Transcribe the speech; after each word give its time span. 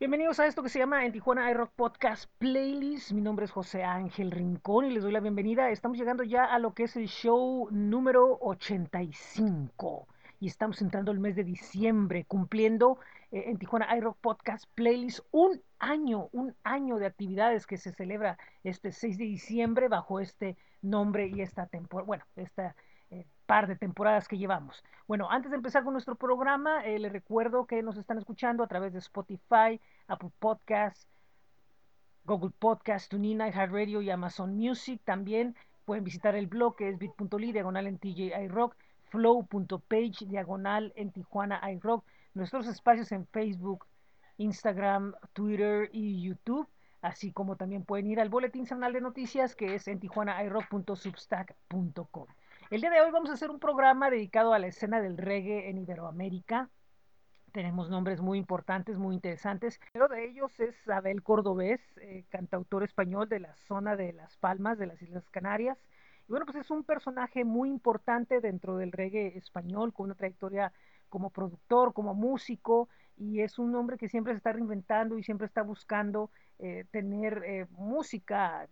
Bienvenidos 0.00 0.38
a 0.38 0.46
esto 0.46 0.62
que 0.62 0.68
se 0.68 0.78
llama 0.78 1.04
en 1.04 1.10
Tijuana 1.10 1.50
iRock 1.50 1.72
Podcast 1.72 2.30
Playlist. 2.38 3.10
Mi 3.10 3.20
nombre 3.20 3.46
es 3.46 3.50
José 3.50 3.82
Ángel 3.82 4.30
Rincón 4.30 4.84
y 4.84 4.90
les 4.92 5.02
doy 5.02 5.10
la 5.10 5.18
bienvenida. 5.18 5.70
Estamos 5.70 5.98
llegando 5.98 6.22
ya 6.22 6.44
a 6.44 6.60
lo 6.60 6.72
que 6.72 6.84
es 6.84 6.94
el 6.94 7.08
show 7.08 7.66
número 7.72 8.38
85 8.40 10.06
y 10.38 10.46
estamos 10.46 10.80
entrando 10.82 11.10
el 11.10 11.18
mes 11.18 11.34
de 11.34 11.42
diciembre 11.42 12.24
cumpliendo 12.26 13.00
eh, 13.32 13.46
en 13.46 13.58
Tijuana 13.58 13.96
iRock 13.96 14.16
Podcast 14.18 14.66
Playlist 14.76 15.18
un 15.32 15.60
año, 15.80 16.28
un 16.30 16.54
año 16.62 16.98
de 16.98 17.06
actividades 17.06 17.66
que 17.66 17.76
se 17.76 17.90
celebra 17.90 18.38
este 18.62 18.92
6 18.92 19.18
de 19.18 19.24
diciembre 19.24 19.88
bajo 19.88 20.20
este 20.20 20.56
nombre 20.80 21.26
y 21.26 21.40
esta 21.40 21.66
temporada, 21.66 22.06
bueno, 22.06 22.24
esta 22.36 22.76
par 23.48 23.66
de 23.66 23.76
temporadas 23.76 24.28
que 24.28 24.36
llevamos. 24.36 24.84
Bueno, 25.06 25.30
antes 25.30 25.50
de 25.50 25.56
empezar 25.56 25.82
con 25.82 25.94
nuestro 25.94 26.16
programa, 26.16 26.84
eh, 26.84 26.98
les 26.98 27.10
recuerdo 27.10 27.66
que 27.66 27.82
nos 27.82 27.96
están 27.96 28.18
escuchando 28.18 28.62
a 28.62 28.66
través 28.66 28.92
de 28.92 28.98
Spotify, 28.98 29.80
Apple 30.06 30.28
Podcasts, 30.38 31.08
Google 32.26 32.52
Podcasts, 32.58 33.08
TuneIn, 33.08 33.40
iHeartRadio 33.40 34.02
y 34.02 34.10
Amazon 34.10 34.54
Music. 34.54 35.00
También 35.02 35.56
pueden 35.86 36.04
visitar 36.04 36.36
el 36.36 36.46
blog 36.46 36.76
que 36.76 36.90
es 36.90 36.98
bit.ly 36.98 37.52
diagonal 37.52 37.86
en 37.86 37.96
TJ 37.96 38.38
iRock, 38.44 38.76
flow.page 39.08 40.26
diagonal 40.26 40.92
en 40.94 41.10
Tijuana 41.10 41.58
iRock, 41.72 42.04
nuestros 42.34 42.66
espacios 42.66 43.12
en 43.12 43.26
Facebook, 43.28 43.86
Instagram, 44.36 45.14
Twitter 45.32 45.88
y 45.94 46.20
YouTube 46.20 46.68
así 47.00 47.32
como 47.32 47.56
también 47.56 47.84
pueden 47.84 48.08
ir 48.08 48.20
al 48.20 48.28
boletín 48.28 48.66
semanal 48.66 48.92
de 48.92 49.00
noticias 49.00 49.54
que 49.54 49.74
es 49.74 49.88
en 49.88 50.00
tijuanairock.substack.com. 50.00 52.26
El 52.70 52.82
día 52.82 52.90
de 52.90 53.00
hoy 53.00 53.10
vamos 53.10 53.30
a 53.30 53.32
hacer 53.32 53.50
un 53.50 53.60
programa 53.60 54.10
dedicado 54.10 54.52
a 54.52 54.58
la 54.58 54.66
escena 54.66 55.00
del 55.00 55.16
reggae 55.16 55.70
en 55.70 55.78
Iberoamérica. 55.78 56.68
Tenemos 57.50 57.88
nombres 57.88 58.20
muy 58.20 58.36
importantes, 58.36 58.98
muy 58.98 59.14
interesantes. 59.14 59.80
Uno 59.94 60.06
de 60.06 60.26
ellos 60.26 60.60
es 60.60 60.74
Abel 60.86 61.22
Cordobés, 61.22 61.80
eh, 62.02 62.26
cantautor 62.28 62.84
español 62.84 63.26
de 63.26 63.40
la 63.40 63.56
zona 63.56 63.96
de 63.96 64.12
Las 64.12 64.36
Palmas, 64.36 64.76
de 64.76 64.84
las 64.84 65.00
Islas 65.00 65.30
Canarias. 65.30 65.78
Y 66.28 66.32
bueno, 66.32 66.44
pues 66.44 66.58
es 66.58 66.70
un 66.70 66.84
personaje 66.84 67.42
muy 67.42 67.70
importante 67.70 68.42
dentro 68.42 68.76
del 68.76 68.92
reggae 68.92 69.38
español, 69.38 69.94
con 69.94 70.04
una 70.04 70.14
trayectoria 70.14 70.70
como 71.08 71.30
productor, 71.30 71.94
como 71.94 72.12
músico, 72.12 72.90
y 73.16 73.40
es 73.40 73.58
un 73.58 73.74
hombre 73.76 73.96
que 73.96 74.10
siempre 74.10 74.34
se 74.34 74.36
está 74.36 74.52
reinventando 74.52 75.16
y 75.16 75.22
siempre 75.22 75.46
está 75.46 75.62
buscando 75.62 76.30
eh, 76.58 76.84
tener 76.90 77.42
eh, 77.46 77.66
música 77.70 78.68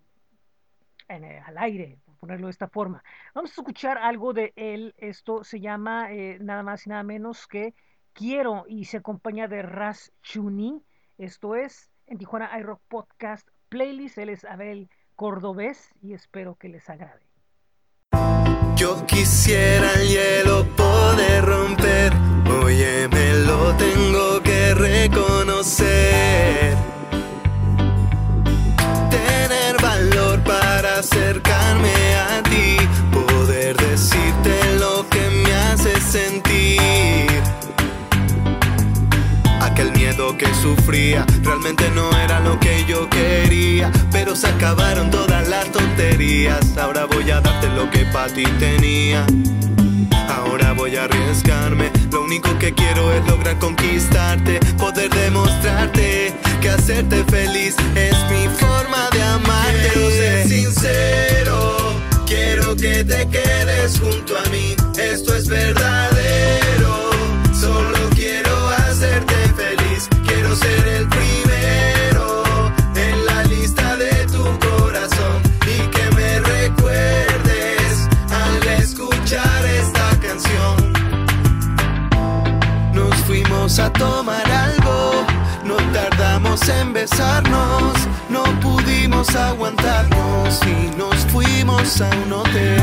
al 1.09 1.59
aire, 1.59 1.99
ponerlo 2.19 2.47
de 2.47 2.53
esta 2.53 2.69
forma. 2.69 3.03
Vamos 3.35 3.51
a 3.51 3.61
escuchar 3.61 3.99
algo 3.99 4.33
de 4.33 4.53
él. 4.57 4.95
Esto 4.99 5.45
se 5.45 5.61
llama 5.61 6.13
eh, 6.13 6.39
nada 6.41 6.63
más 6.63 6.87
y 6.87 6.91
nada 6.91 7.03
menos 7.03 7.47
que 7.47 7.75
Quiero 8.17 8.65
y 8.67 8.87
se 8.87 8.97
acompaña 8.97 9.47
de 9.47 9.61
Ras 9.61 10.11
Chuni. 10.23 10.83
Esto 11.19 11.55
es 11.55 11.91
en 12.07 12.17
Tijuana 12.17 12.59
iRock 12.59 12.81
Podcast 12.89 13.47
Playlist. 13.69 14.17
Él 14.17 14.31
es 14.31 14.47
Abel 14.47 14.89
Cordobés 15.17 15.91
y 16.01 16.15
espero 16.15 16.55
que 16.55 16.71
les 16.71 16.89
agrade. 16.89 17.27
Yo 18.75 19.05
quisiera 19.07 19.66
realmente 40.87 41.91
no 41.95 42.17
era 42.17 42.39
lo 42.41 42.61
que 42.61 42.85
yo 42.87 43.09
quería, 43.11 43.91
pero 44.13 44.37
se 44.37 44.47
acabaron 44.47 45.11
todas 45.11 45.49
las 45.49 45.71
tonterías. 45.73 46.77
Ahora 46.79 47.07
voy 47.07 47.29
a 47.31 47.41
darte 47.41 47.69
lo 47.71 47.91
que 47.91 48.05
para 48.07 48.33
ti 48.33 48.45
tenía. 48.61 49.27
Ahora 50.29 50.73
voy 50.75 50.97
a 50.97 51.05
arriesgarme. 51.05 51.91
Lo 52.13 52.23
único 52.23 52.57
que 52.59 52.73
quiero 52.73 53.13
es 53.13 53.27
lograr 53.27 53.59
conquistarte, 53.59 54.61
poder 54.79 55.11
demostrarte 55.11 56.33
que 56.61 56.71
hacerte 56.71 57.25
feliz 57.25 57.75
es 57.97 58.17
mi 58.31 58.49
forma 58.49 59.09
de 59.11 59.23
amarte. 59.23 59.91
Quiero 59.93 60.11
ser 60.11 60.49
sincero, 60.49 61.77
quiero 62.27 62.77
que 62.77 63.03
te 63.03 63.27
quedes 63.29 63.99
junto 63.99 64.39
a 64.39 64.49
mí. 64.51 64.77
Esto 64.97 65.35
es 65.35 65.49
verdadero. 65.49 67.11
Solo 67.59 68.16
ser 70.57 70.89
el 70.89 71.09
primero 71.09 72.45
en 72.95 73.27
la 73.27 73.43
lista 73.45 73.97
de 73.97 74.27
tu 74.27 74.45
corazón 74.59 75.39
y 75.63 75.77
que 75.95 76.05
me 76.17 76.41
recuerdes 76.41 78.09
al 78.31 78.69
escuchar 78.83 79.65
esta 79.67 80.09
canción. 80.27 80.77
Nos 82.95 83.15
fuimos 83.27 83.79
a 83.79 83.93
tomar 83.93 84.51
algo, 84.51 85.27
no 85.65 85.77
tardamos 85.93 86.67
en 86.69 86.93
besarnos, 86.93 87.95
no 88.31 88.45
pudimos 88.61 89.35
aguantarnos 89.37 90.61
y 90.65 90.97
nos 90.97 91.17
fuimos 91.33 92.01
a 92.01 92.11
un 92.25 92.33
hotel. 92.33 92.83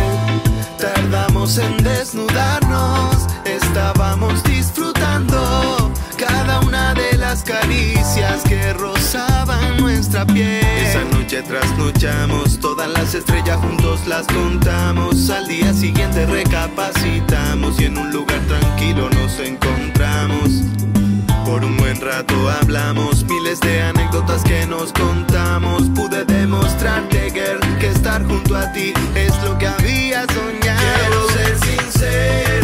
Tardamos 0.78 1.57
en 1.57 1.78
desnudarnos, 1.78 3.28
estábamos 3.45 4.44
disfrutando 4.44 5.92
cada 6.16 6.59
una 6.62 6.94
de 6.94 7.18
las 7.18 7.44
caricias 7.44 8.44
que 8.47 8.74
rozaban 8.74 9.78
nuestra 9.78 10.25
piel. 10.25 10.66
Esa 10.66 11.03
noche 11.06 11.41
trasnochamos, 11.44 12.59
todas 12.59 12.90
las 12.90 13.13
estrellas 13.13 13.57
juntos 13.57 14.06
las 14.07 14.28
contamos. 14.28 15.29
Al 15.29 15.47
día 15.47 15.74
siguiente 15.74 16.25
recapacitamos 16.25 17.79
y 17.79 17.85
en 17.85 17.97
un 17.97 18.12
lugar 18.12 18.40
tranquilo 18.47 19.09
nos 19.09 19.40
encontramos. 19.40 20.50
Por 21.46 21.66
un 21.66 21.75
buen 21.78 22.00
rato 22.00 22.50
hablamos, 22.50 23.25
miles 23.25 23.59
de 23.59 23.81
anécdotas 23.81 24.44
que 24.44 24.66
nos 24.66 24.94
contamos. 24.94 25.84
Pude 25.95 26.24
demostrarte, 26.25 27.31
girl, 27.31 27.59
que 27.80 27.88
estar 27.88 28.24
junto 28.25 28.56
a 28.56 28.72
ti 28.72 28.94
es 29.16 29.34
lo 29.44 29.57
que 29.57 29.68
había 29.68 30.25
soñado. 30.34 30.81
Quiero 31.00 31.30
ser 31.30 31.59
sincero, 31.59 32.62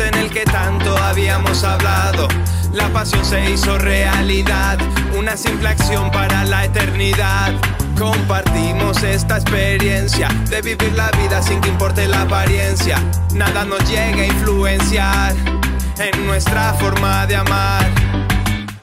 en 0.00 0.14
el 0.14 0.30
que 0.30 0.44
tanto 0.44 0.96
habíamos 0.96 1.62
hablado. 1.62 2.26
La 2.72 2.88
pasión 2.88 3.24
se 3.24 3.50
hizo 3.50 3.78
realidad, 3.78 4.78
una 5.16 5.36
simple 5.36 5.68
acción 5.68 6.10
para 6.10 6.44
la 6.44 6.64
eternidad. 6.64 7.52
Compartimos 7.98 9.02
esta 9.04 9.36
experiencia 9.36 10.28
de 10.50 10.62
vivir 10.62 10.92
la 10.94 11.10
vida 11.12 11.40
sin 11.42 11.60
que 11.60 11.68
importe 11.68 12.08
la 12.08 12.22
apariencia. 12.22 12.98
Nada 13.34 13.64
nos 13.64 13.88
llega 13.88 14.22
a 14.22 14.26
influenciar 14.26 15.34
en 15.98 16.26
nuestra 16.26 16.74
forma 16.74 17.26
de 17.26 17.36
amar. 17.36 17.88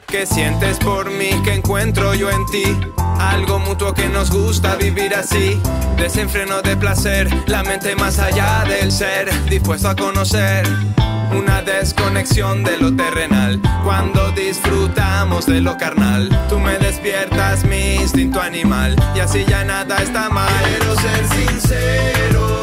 ¿Qué 0.06 0.24
sientes 0.24 0.78
por 0.78 1.10
mí? 1.10 1.30
¿Qué 1.44 1.54
encuentro 1.54 2.14
yo 2.14 2.30
en 2.30 2.46
ti? 2.46 3.01
Algo 3.30 3.60
mutuo 3.60 3.94
que 3.94 4.08
nos 4.08 4.30
gusta 4.30 4.74
vivir 4.74 5.14
así. 5.14 5.60
Desenfreno 5.96 6.60
de 6.60 6.76
placer, 6.76 7.28
la 7.46 7.62
mente 7.62 7.94
más 7.94 8.18
allá 8.18 8.64
del 8.64 8.90
ser, 8.90 9.30
dispuesto 9.48 9.88
a 9.88 9.94
conocer. 9.94 10.66
Una 11.30 11.62
desconexión 11.62 12.64
de 12.64 12.76
lo 12.78 12.94
terrenal 12.94 13.60
cuando 13.84 14.32
disfrutamos 14.32 15.46
de 15.46 15.60
lo 15.60 15.78
carnal. 15.78 16.28
Tú 16.48 16.58
me 16.58 16.76
despiertas 16.78 17.64
mi 17.64 17.94
instinto 17.94 18.42
animal 18.42 18.96
y 19.14 19.20
así 19.20 19.44
ya 19.48 19.64
nada 19.64 19.98
está 19.98 20.28
mal. 20.28 20.52
Quiero 20.64 20.94
ser 20.96 21.28
sincero, 21.28 22.62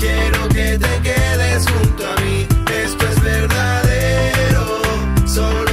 quiero 0.00 0.48
que 0.48 0.78
te 0.78 1.00
quedes 1.02 1.66
junto 1.68 2.04
a 2.10 2.20
mí. 2.22 2.46
Esto 2.82 3.06
es 3.06 3.22
verdadero, 3.22 4.80
solo 5.26 5.67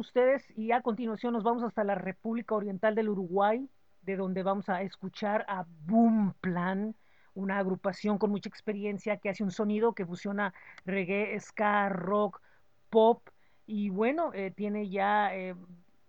ustedes 0.00 0.44
y 0.56 0.72
a 0.72 0.82
continuación 0.82 1.34
nos 1.34 1.44
vamos 1.44 1.62
hasta 1.62 1.84
la 1.84 1.94
República 1.94 2.54
Oriental 2.54 2.94
del 2.94 3.10
Uruguay, 3.10 3.68
de 4.02 4.16
donde 4.16 4.42
vamos 4.42 4.68
a 4.68 4.82
escuchar 4.82 5.44
a 5.48 5.66
Boom 5.86 6.34
Plan, 6.40 6.96
una 7.34 7.58
agrupación 7.58 8.18
con 8.18 8.30
mucha 8.30 8.48
experiencia 8.48 9.18
que 9.18 9.28
hace 9.28 9.44
un 9.44 9.50
sonido 9.50 9.94
que 9.94 10.06
fusiona 10.06 10.52
reggae, 10.84 11.38
ska, 11.38 11.88
rock, 11.90 12.40
pop 12.88 13.28
y 13.66 13.90
bueno, 13.90 14.32
eh, 14.34 14.50
tiene 14.50 14.88
ya 14.88 15.34
eh, 15.36 15.54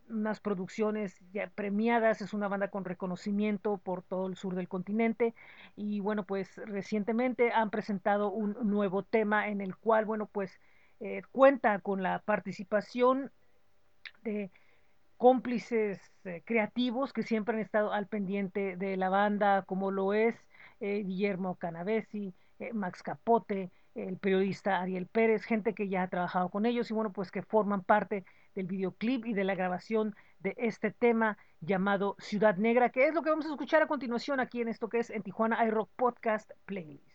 unas 0.09 0.39
producciones 0.39 1.15
ya 1.31 1.47
premiadas, 1.53 2.21
es 2.21 2.33
una 2.33 2.47
banda 2.47 2.69
con 2.69 2.85
reconocimiento 2.85 3.77
por 3.77 4.01
todo 4.01 4.27
el 4.27 4.35
sur 4.35 4.55
del 4.55 4.67
continente 4.67 5.35
y 5.75 5.99
bueno, 5.99 6.25
pues 6.25 6.55
recientemente 6.65 7.51
han 7.51 7.69
presentado 7.69 8.31
un 8.31 8.57
nuevo 8.63 9.03
tema 9.03 9.49
en 9.49 9.61
el 9.61 9.75
cual, 9.75 10.05
bueno, 10.05 10.25
pues 10.25 10.59
eh, 10.99 11.23
cuenta 11.31 11.79
con 11.79 12.03
la 12.03 12.19
participación 12.19 13.31
de 14.23 14.51
cómplices 15.17 15.99
eh, 16.23 16.41
creativos 16.45 17.13
que 17.13 17.23
siempre 17.23 17.55
han 17.55 17.61
estado 17.61 17.93
al 17.93 18.07
pendiente 18.07 18.75
de 18.75 18.97
la 18.97 19.09
banda, 19.09 19.63
como 19.63 19.91
lo 19.91 20.13
es 20.13 20.35
eh, 20.79 21.03
Guillermo 21.05 21.55
Canavesi, 21.55 22.33
eh, 22.59 22.73
Max 22.73 23.03
Capote, 23.03 23.71
el 23.93 24.17
periodista 24.17 24.79
Ariel 24.81 25.07
Pérez, 25.07 25.43
gente 25.43 25.73
que 25.73 25.89
ya 25.89 26.03
ha 26.03 26.07
trabajado 26.09 26.49
con 26.49 26.65
ellos 26.65 26.89
y 26.89 26.93
bueno, 26.93 27.11
pues 27.11 27.29
que 27.29 27.43
forman 27.43 27.83
parte 27.83 28.25
del 28.55 28.67
videoclip 28.67 29.25
y 29.25 29.33
de 29.33 29.43
la 29.43 29.55
grabación 29.55 30.15
de 30.39 30.55
este 30.57 30.91
tema 30.91 31.37
llamado 31.59 32.15
Ciudad 32.19 32.55
Negra, 32.57 32.89
que 32.89 33.07
es 33.07 33.13
lo 33.13 33.21
que 33.21 33.29
vamos 33.29 33.45
a 33.45 33.49
escuchar 33.49 33.83
a 33.83 33.87
continuación 33.87 34.39
aquí 34.39 34.61
en 34.61 34.69
esto 34.69 34.89
que 34.89 34.99
es 34.99 35.09
en 35.09 35.23
Tijuana 35.23 35.63
iRock 35.65 35.89
Podcast 35.95 36.51
Playlist. 36.65 37.10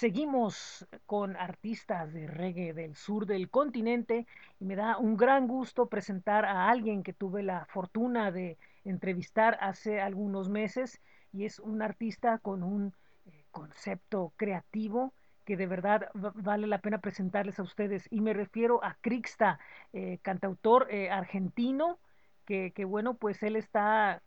Seguimos 0.00 0.86
con 1.04 1.36
artistas 1.36 2.10
de 2.14 2.26
reggae 2.26 2.72
del 2.72 2.96
sur 2.96 3.26
del 3.26 3.50
continente 3.50 4.26
y 4.58 4.64
me 4.64 4.74
da 4.74 4.96
un 4.96 5.14
gran 5.18 5.46
gusto 5.46 5.90
presentar 5.90 6.46
a 6.46 6.70
alguien 6.70 7.02
que 7.02 7.12
tuve 7.12 7.42
la 7.42 7.66
fortuna 7.66 8.30
de 8.32 8.56
entrevistar 8.86 9.58
hace 9.60 10.00
algunos 10.00 10.48
meses 10.48 11.02
y 11.34 11.44
es 11.44 11.58
un 11.58 11.82
artista 11.82 12.38
con 12.38 12.62
un 12.62 12.94
eh, 13.26 13.44
concepto 13.50 14.32
creativo 14.38 15.12
que 15.44 15.58
de 15.58 15.66
verdad 15.66 16.08
va- 16.16 16.32
vale 16.34 16.66
la 16.66 16.78
pena 16.78 16.98
presentarles 17.02 17.58
a 17.58 17.62
ustedes. 17.62 18.08
Y 18.10 18.22
me 18.22 18.32
refiero 18.32 18.82
a 18.82 18.96
Crixta, 19.02 19.58
eh, 19.92 20.18
cantautor 20.22 20.86
eh, 20.90 21.10
argentino 21.10 21.98
que, 22.46 22.72
bueno 22.86 23.14
pues 23.14 23.42
él 23.42 23.54
está 23.54 24.22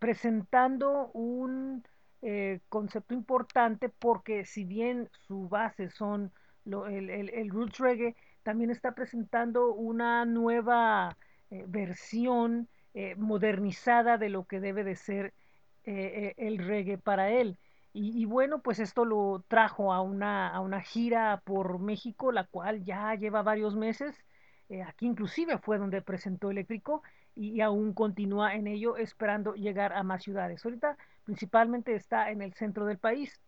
presentando 0.00 1.10
un 1.12 1.84
eh, 2.26 2.60
concepto 2.70 3.12
importante 3.12 3.90
porque 3.90 4.46
si 4.46 4.64
bien 4.64 5.10
su 5.26 5.46
base 5.46 5.90
son 5.90 6.32
lo, 6.64 6.86
el, 6.86 7.10
el, 7.10 7.28
el, 7.28 7.50
roots 7.50 7.78
reggae, 7.78 8.16
también 8.42 8.70
está 8.70 8.94
presentando 8.94 9.74
una 9.74 10.24
nueva 10.24 11.18
eh, 11.50 11.64
versión 11.68 12.68
eh, 12.94 13.14
modernizada 13.16 14.16
de 14.16 14.30
lo 14.30 14.44
que 14.44 14.60
debe 14.60 14.84
de 14.84 14.96
ser 14.96 15.34
eh, 15.84 16.32
el 16.38 16.58
reggae 16.58 16.96
para 16.96 17.30
él. 17.30 17.58
Y, 17.92 18.20
y, 18.22 18.24
bueno, 18.24 18.60
pues 18.60 18.78
esto 18.80 19.04
lo 19.04 19.44
trajo 19.46 19.92
a 19.92 20.00
una, 20.00 20.48
a 20.48 20.60
una 20.60 20.80
gira 20.80 21.42
por 21.44 21.78
México, 21.78 22.32
la 22.32 22.44
cual 22.44 22.84
ya 22.84 23.14
lleva 23.14 23.42
varios 23.42 23.76
meses. 23.76 24.16
aquí 24.86 25.06
inclusive 25.06 25.58
fue 25.58 25.78
donde 25.78 26.00
presentó 26.00 26.50
Eléctrico 26.50 27.02
y, 27.34 27.50
y 27.50 27.60
aún 27.60 27.92
continúa 27.92 28.54
en 28.54 28.66
ello 28.66 28.96
esperando 28.96 29.54
llegar 29.54 29.92
a 29.92 30.02
más 30.02 30.22
ciudades. 30.22 30.64
Ahorita 30.64 30.96
principalmente 31.24 31.94
está 31.94 32.30
en 32.30 32.42
el 32.42 32.54
centro 32.54 32.86
del 32.86 32.98
país, 32.98 33.40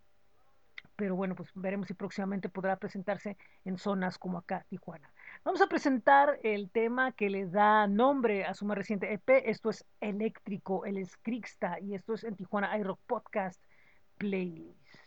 pero 0.97 1.15
bueno, 1.15 1.35
pues 1.35 1.51
veremos 1.55 1.89
si 1.89 1.95
próximamente 1.95 2.49
podrá 2.49 2.77
presentarse 2.77 3.37
en 3.65 3.77
zonas 3.77 4.19
como 4.19 4.39
acá, 4.39 4.65
Tijuana. 4.69 5.13
Vamos 5.45 5.61
a 5.61 5.67
presentar 5.67 6.41
el 6.43 6.71
tema 6.71 7.13
que 7.13 7.29
le 7.29 7.47
da 7.47 7.87
nombre 7.87 8.45
a 8.45 8.55
su 8.55 8.65
más 8.65 8.79
reciente 8.79 9.13
EP. 9.13 9.49
Esto 9.51 9.71
es 9.71 9.85
Eléctrico, 10.01 10.87
el 10.87 10.97
es 10.97 11.17
Crixta, 11.19 11.79
y 11.81 11.95
esto 11.95 12.15
es 12.15 12.25
en 12.25 12.35
Tijuana 12.35 12.77
iRock 12.79 13.01
Podcast 13.07 13.63
Playlist. 14.17 15.06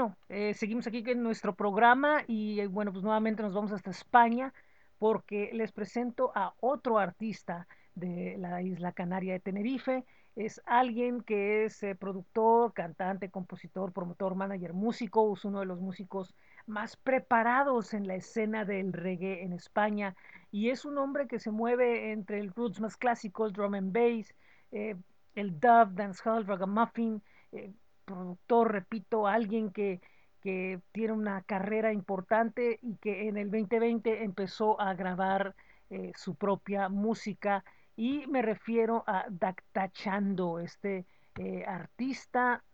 Bueno, 0.00 0.16
eh, 0.30 0.54
seguimos 0.54 0.86
aquí 0.86 1.04
en 1.06 1.22
nuestro 1.22 1.54
programa 1.54 2.24
y 2.26 2.58
eh, 2.60 2.68
bueno, 2.68 2.90
pues 2.90 3.04
nuevamente 3.04 3.42
nos 3.42 3.52
vamos 3.52 3.70
hasta 3.70 3.90
España 3.90 4.54
porque 4.98 5.50
les 5.52 5.72
presento 5.72 6.32
a 6.34 6.54
otro 6.60 6.98
artista 6.98 7.68
de 7.94 8.36
la 8.38 8.62
isla 8.62 8.92
canaria 8.92 9.34
de 9.34 9.40
Tenerife. 9.40 10.06
es 10.36 10.62
alguien 10.64 11.20
que 11.20 11.66
es 11.66 11.82
eh, 11.82 11.94
productor, 11.94 12.72
cantante, 12.72 13.28
compositor, 13.28 13.92
promotor, 13.92 14.34
manager, 14.34 14.72
músico, 14.72 15.34
es 15.34 15.44
uno 15.44 15.60
de 15.60 15.66
los 15.66 15.82
músicos 15.82 16.34
más 16.66 16.96
preparados 16.96 17.92
en 17.92 18.06
la 18.06 18.14
escena 18.14 18.64
del 18.64 18.94
reggae 18.94 19.42
en 19.42 19.52
España 19.52 20.16
y 20.50 20.70
es 20.70 20.86
un 20.86 20.96
hombre 20.96 21.28
que 21.28 21.38
se 21.38 21.50
mueve 21.50 22.12
entre 22.12 22.40
el 22.40 22.54
roots 22.54 22.80
más 22.80 22.96
clásico, 22.96 23.44
el 23.44 23.52
drum 23.52 23.74
and 23.74 23.92
bass, 23.92 24.34
el 24.70 25.60
dub, 25.60 25.92
dancehall, 25.92 26.46
ragamuffin, 26.46 27.20
eh, 27.52 27.70
productor, 28.10 28.72
repito, 28.72 29.28
alguien 29.28 29.70
que, 29.70 30.00
que 30.40 30.80
tiene 30.92 31.12
una 31.12 31.42
carrera 31.42 31.92
importante 31.92 32.80
y 32.82 32.96
que 32.96 33.28
en 33.28 33.36
el 33.36 33.50
2020 33.50 34.24
empezó 34.24 34.80
a 34.80 34.94
grabar 34.94 35.54
eh, 35.90 36.12
su 36.16 36.34
propia 36.34 36.88
música. 36.88 37.64
Y 37.96 38.26
me 38.26 38.42
refiero 38.42 39.04
a 39.06 39.26
Dactachando, 39.28 40.58
este 40.58 41.06
eh, 41.38 41.64
artista 41.66 42.64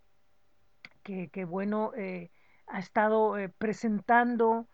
que, 1.03 1.29
que 1.29 1.45
bueno, 1.45 1.93
eh, 1.97 2.31
ha 2.67 2.79
estado 2.79 3.35
presentando 3.59 4.67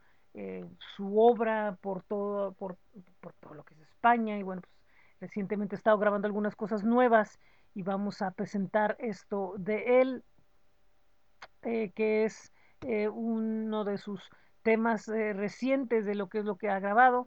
su 0.96 1.20
obra 1.20 1.76
por 1.82 2.02
todo, 2.04 2.52
por, 2.52 2.78
por 3.20 3.34
todo 3.34 3.52
lo 3.52 3.64
que 3.64 3.74
es 3.74 3.80
España. 3.80 4.38
Y 4.38 4.42
bueno, 4.42 4.62
pues 4.62 4.72
recientemente 5.20 5.74
he 5.74 5.78
estado 5.78 5.98
grabando 5.98 6.26
algunas 6.26 6.56
cosas 6.56 6.84
nuevas 6.84 7.38
y 7.74 7.82
vamos 7.82 8.22
a 8.22 8.30
presentar 8.32 8.96
esto 8.98 9.54
de 9.58 10.00
él, 10.00 10.24
eh, 11.62 11.92
que 11.94 12.24
es 12.24 12.52
eh, 12.82 13.08
uno 13.08 13.84
de 13.84 13.98
sus 13.98 14.20
temas 14.62 15.08
eh, 15.08 15.32
recientes 15.32 16.04
de 16.04 16.14
lo 16.14 16.28
que 16.28 16.38
es 16.38 16.44
lo 16.44 16.56
que 16.56 16.68
ha 16.68 16.80
grabado. 16.80 17.26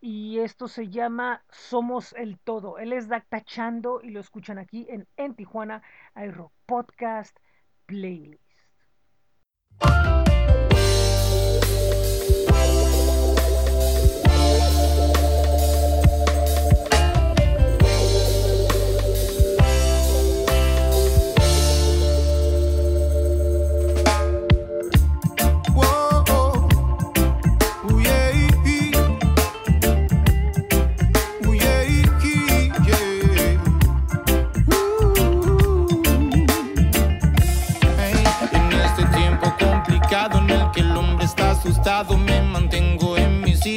Y 0.00 0.38
esto 0.38 0.66
se 0.68 0.88
llama 0.88 1.44
Somos 1.50 2.14
el 2.14 2.38
Todo. 2.38 2.78
Él 2.78 2.92
es 2.92 3.08
Dactachando 3.08 4.00
y 4.02 4.10
lo 4.10 4.20
escuchan 4.20 4.58
aquí 4.58 4.86
en, 4.88 5.06
en 5.16 5.34
Tijuana, 5.34 5.82
Aero 6.14 6.52
Podcast 6.66 7.36
Playlist. 7.86 8.40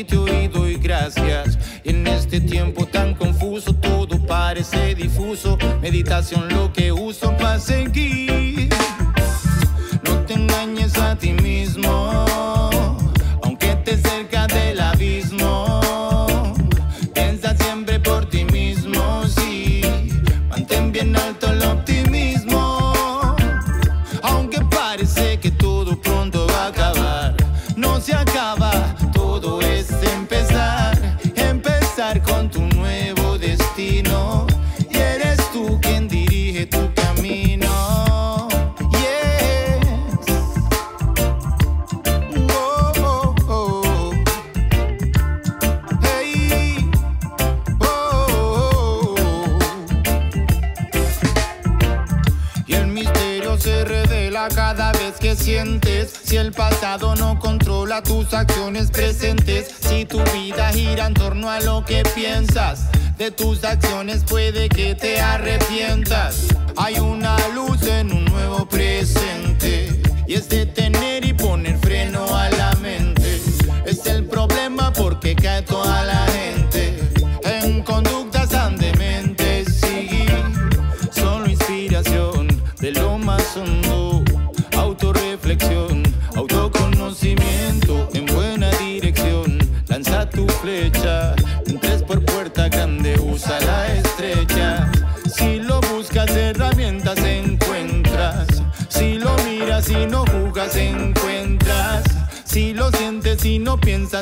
En 0.04 0.24
mi 0.24 0.28
sitio 0.28 0.42
y 0.42 0.48
doy 0.48 0.76
gracias. 0.76 1.58
Y 1.84 1.90
en 1.90 2.08
este 2.08 2.42
tiempo 2.42 2.86
tan 2.86 3.14
confuso, 3.16 3.74
todo 3.74 4.20
parece 4.26 4.96
difuso. 4.96 5.58
Meditación 5.82 6.48
lo 6.50 6.72
que 6.72 6.92
uso 6.92 7.36
para 7.38 7.60
seguir. 7.60 8.43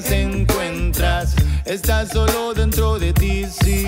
Piensas, 0.02 0.12
encuentras. 0.12 1.36
Estás 1.66 2.10
solo 2.10 2.54
dentro 2.54 2.98
de 2.98 3.14
ti, 3.14 3.46
sí. 3.46 3.88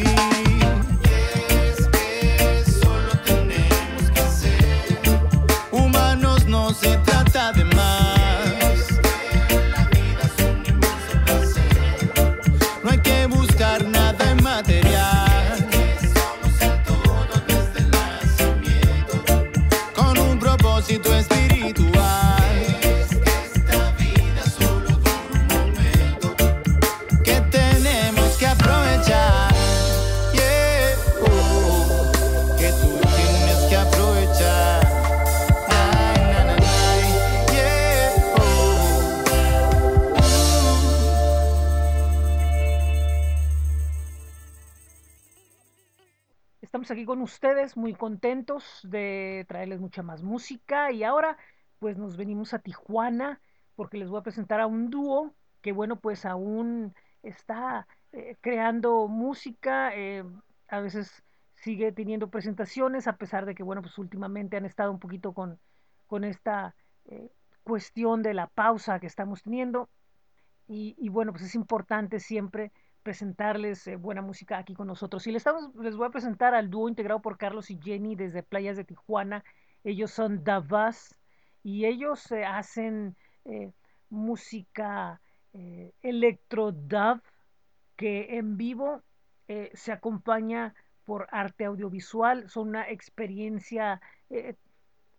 Muy 47.77 47.93
contentos 47.93 48.79
de 48.83 49.45
traerles 49.47 49.79
mucha 49.79 50.03
más 50.03 50.23
música. 50.23 50.91
Y 50.91 51.03
ahora 51.03 51.37
pues 51.79 51.97
nos 51.97 52.17
venimos 52.17 52.53
a 52.53 52.59
Tijuana 52.59 53.41
porque 53.75 53.97
les 53.97 54.09
voy 54.09 54.19
a 54.19 54.23
presentar 54.23 54.59
a 54.59 54.67
un 54.67 54.89
dúo 54.89 55.33
que 55.61 55.71
bueno 55.71 55.99
pues 55.99 56.25
aún 56.25 56.93
está 57.23 57.87
eh, 58.11 58.37
creando 58.41 59.07
música, 59.07 59.95
eh, 59.95 60.23
a 60.67 60.79
veces 60.81 61.23
sigue 61.55 61.91
teniendo 61.91 62.29
presentaciones 62.29 63.07
a 63.07 63.17
pesar 63.17 63.45
de 63.45 63.55
que 63.55 63.63
bueno 63.63 63.81
pues 63.81 63.97
últimamente 63.97 64.57
han 64.57 64.65
estado 64.65 64.91
un 64.91 64.99
poquito 64.99 65.33
con, 65.33 65.59
con 66.07 66.23
esta 66.23 66.75
eh, 67.05 67.31
cuestión 67.63 68.23
de 68.23 68.33
la 68.33 68.47
pausa 68.47 68.99
que 68.99 69.07
estamos 69.07 69.43
teniendo. 69.43 69.89
Y 70.65 71.09
bueno 71.09 71.33
pues 71.33 71.43
es 71.43 71.55
importante 71.55 72.19
siempre 72.19 72.71
presentarles 73.03 73.85
eh, 73.87 73.97
buena 73.97 74.21
música 74.21 74.57
aquí 74.57 74.73
con 74.73 74.87
nosotros. 74.87 75.27
Y 75.27 75.31
les, 75.31 75.41
estamos, 75.41 75.75
les 75.75 75.95
voy 75.95 76.07
a 76.07 76.11
presentar 76.11 76.55
al 76.55 76.69
dúo 76.69 76.89
integrado 76.89 77.21
por 77.21 77.37
Carlos 77.37 77.69
y 77.69 77.79
Jenny 77.79 78.15
desde 78.15 78.43
Playas 78.43 78.77
de 78.77 78.85
Tijuana. 78.85 79.43
Ellos 79.83 80.11
son 80.11 80.43
Davas 80.43 81.15
y 81.61 81.85
ellos 81.85 82.31
hacen 82.31 83.15
eh, 83.45 83.71
música 84.09 85.21
eh, 85.53 85.93
electro 86.01 86.71
dub 86.71 87.21
que 87.95 88.37
en 88.37 88.57
vivo 88.57 89.03
se 89.73 89.91
acompaña 89.91 90.73
por 91.03 91.27
arte 91.31 91.65
audiovisual. 91.65 92.49
Son 92.49 92.69
una 92.69 92.89
experiencia 92.89 94.01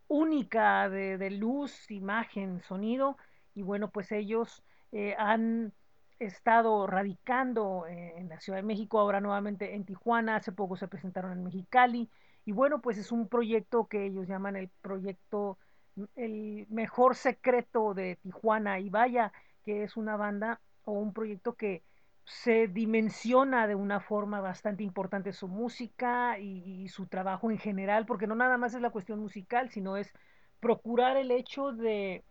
única 0.08 0.88
de, 0.88 1.30
luz, 1.30 1.88
imagen, 1.88 2.60
sonido. 2.62 3.16
Y 3.54 3.62
bueno, 3.62 3.90
pues 3.90 4.10
ellos 4.10 4.64
han 5.18 5.72
estado 6.18 6.86
radicando 6.86 7.86
eh, 7.86 8.14
en 8.16 8.28
la 8.28 8.40
Ciudad 8.40 8.58
de 8.58 8.62
México, 8.62 8.98
ahora 8.98 9.20
nuevamente 9.20 9.74
en 9.74 9.84
Tijuana, 9.84 10.36
hace 10.36 10.52
poco 10.52 10.76
se 10.76 10.88
presentaron 10.88 11.32
en 11.32 11.44
Mexicali. 11.44 12.10
Y 12.44 12.52
bueno, 12.52 12.80
pues 12.80 12.98
es 12.98 13.12
un 13.12 13.28
proyecto 13.28 13.86
que 13.86 14.06
ellos 14.06 14.28
llaman 14.28 14.56
el 14.56 14.68
proyecto 14.82 15.58
El 16.16 16.66
mejor 16.70 17.16
secreto 17.16 17.94
de 17.94 18.16
Tijuana. 18.16 18.80
Y 18.80 18.90
vaya, 18.90 19.32
que 19.64 19.84
es 19.84 19.96
una 19.96 20.16
banda 20.16 20.60
o 20.84 20.92
un 20.92 21.12
proyecto 21.12 21.54
que 21.54 21.82
se 22.24 22.68
dimensiona 22.68 23.66
de 23.66 23.74
una 23.74 24.00
forma 24.00 24.40
bastante 24.40 24.82
importante 24.82 25.32
su 25.32 25.48
música 25.48 26.38
y, 26.38 26.88
su 26.88 27.06
trabajo 27.06 27.50
en 27.50 27.58
general, 27.58 28.06
porque 28.06 28.26
no 28.26 28.34
nada 28.34 28.56
más 28.56 28.74
es 28.74 28.80
la 28.80 28.90
cuestión 28.90 29.20
musical, 29.20 29.70
sino 29.70 29.96
es 29.96 30.12
procurar 30.60 31.16
el 31.16 31.30
hecho 31.30 31.72
de, 31.72 32.24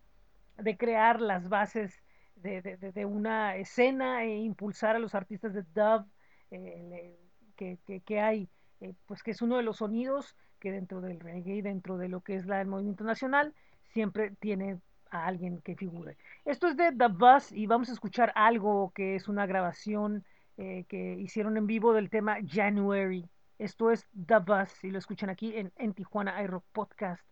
de 0.56 0.76
crear 0.76 1.20
las 1.20 1.48
bases 1.48 2.03
de, 2.44 2.76
de, 2.76 2.92
de, 2.92 3.04
una 3.06 3.56
escena 3.56 4.22
e 4.22 4.36
impulsar 4.36 4.96
a 4.96 4.98
los 4.98 5.14
artistas 5.14 5.54
de 5.54 5.62
dub 5.62 6.06
eh, 6.50 7.18
que, 7.56 7.78
que, 8.04 8.20
hay, 8.20 8.48
eh, 8.80 8.92
pues 9.06 9.22
que 9.22 9.30
es 9.30 9.40
uno 9.40 9.56
de 9.56 9.62
los 9.62 9.78
sonidos 9.78 10.36
que 10.60 10.70
dentro 10.70 11.00
del 11.00 11.20
reggae, 11.20 11.62
dentro 11.62 11.96
de 11.96 12.08
lo 12.08 12.20
que 12.20 12.36
es 12.36 12.46
la, 12.46 12.60
el 12.60 12.68
movimiento 12.68 13.02
nacional, 13.02 13.54
siempre 13.92 14.32
tiene 14.40 14.78
a 15.10 15.26
alguien 15.26 15.62
que 15.62 15.74
figure. 15.74 16.16
Esto 16.44 16.68
es 16.68 16.76
de 16.76 16.92
The 16.92 17.08
Buzz 17.08 17.50
y 17.52 17.66
vamos 17.66 17.88
a 17.88 17.92
escuchar 17.92 18.32
algo 18.34 18.92
que 18.94 19.14
es 19.14 19.26
una 19.28 19.46
grabación 19.46 20.24
eh, 20.58 20.84
que 20.88 21.14
hicieron 21.18 21.56
en 21.56 21.66
vivo 21.66 21.94
del 21.94 22.10
tema 22.10 22.36
January. 22.46 23.26
Esto 23.58 23.90
es 23.90 24.06
The 24.26 24.40
Buzz 24.40 24.84
y 24.84 24.90
lo 24.90 24.98
escuchan 24.98 25.30
aquí 25.30 25.56
en, 25.56 25.72
en 25.76 25.94
Tijuana 25.94 26.42
iRock 26.42 26.64
Podcast. 26.72 27.24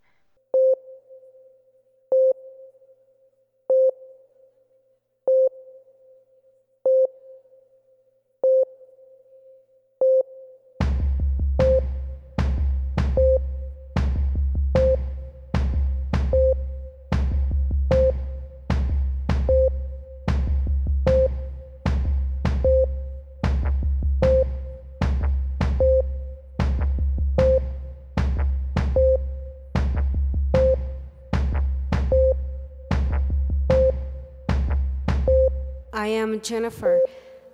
I 36.03 36.09
am 36.09 36.41
Jennifer, 36.41 37.01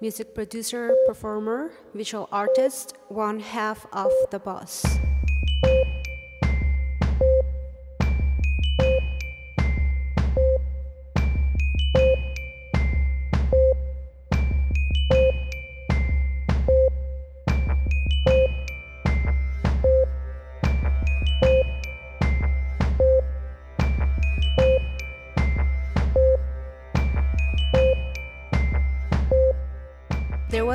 music 0.00 0.34
producer, 0.34 0.96
performer, 1.06 1.70
visual 1.92 2.30
artist, 2.32 2.96
one 3.08 3.40
half 3.40 3.86
of 3.92 4.10
the 4.30 4.38
boss. 4.38 4.86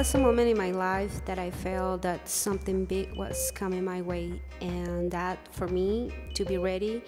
Was 0.04 0.16
a 0.16 0.18
moment 0.18 0.50
in 0.50 0.58
my 0.58 0.72
life 0.72 1.24
that 1.24 1.40
I 1.40 1.50
felt 1.50 2.02
that 2.02 2.28
something 2.28 2.84
big 2.84 3.16
was 3.16 3.52
coming 3.56 3.86
my 3.86 4.02
way, 4.02 4.42
and 4.60 5.10
that 5.12 5.38
for 5.54 5.66
me 5.70 6.12
to 6.34 6.44
be 6.44 6.58
ready, 6.58 7.02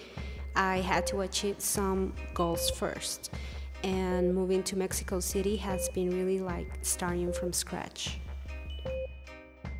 I 0.55 0.77
had 0.77 1.05
to 1.07 1.19
achieve 1.19 1.59
some 1.59 2.13
goals 2.33 2.69
first. 2.69 3.31
And 3.83 4.33
moving 4.33 4.63
to 4.63 4.77
Mexico 4.77 5.19
City 5.19 5.57
has 5.57 5.89
been 5.89 6.09
really 6.09 6.39
like 6.39 6.71
starting 6.83 7.33
from 7.33 7.51
scratch. 7.51 8.17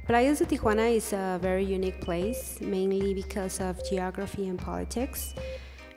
Playas 0.10 0.40
de 0.40 0.46
Tijuana 0.46 0.94
is 0.94 1.14
a 1.14 1.40
very 1.42 1.64
unique 1.64 2.02
place, 2.02 2.60
mainly 2.60 3.14
because 3.14 3.62
of 3.62 3.82
geography 3.90 4.50
and 4.50 4.60
politics. 4.60 5.34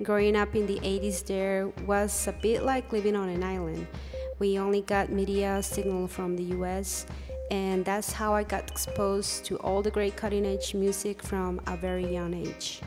Growing 0.05 0.37
up 0.37 0.55
in 0.55 0.69
the 0.69 0.79
80s 0.79 1.27
there 1.27 1.67
was 1.85 2.29
a 2.29 2.33
bit 2.33 2.63
like 2.63 2.93
living 2.93 3.17
on 3.17 3.29
an 3.29 3.43
island. 3.43 3.89
We 4.39 4.59
only 4.59 4.83
got 4.83 5.11
media 5.11 5.63
signal 5.63 6.07
from 6.07 6.37
the 6.37 6.45
US, 6.59 7.07
and 7.51 7.85
that's 7.85 8.13
how 8.13 8.35
I 8.35 8.45
got 8.45 8.71
exposed 8.71 9.45
to 9.47 9.57
all 9.57 9.83
the 9.83 9.91
great 9.91 10.17
cutting 10.17 10.47
edge 10.47 10.75
music 10.75 11.23
from 11.23 11.61
a 11.67 11.77
very 11.77 12.07
young 12.07 12.35
age. 12.35 12.81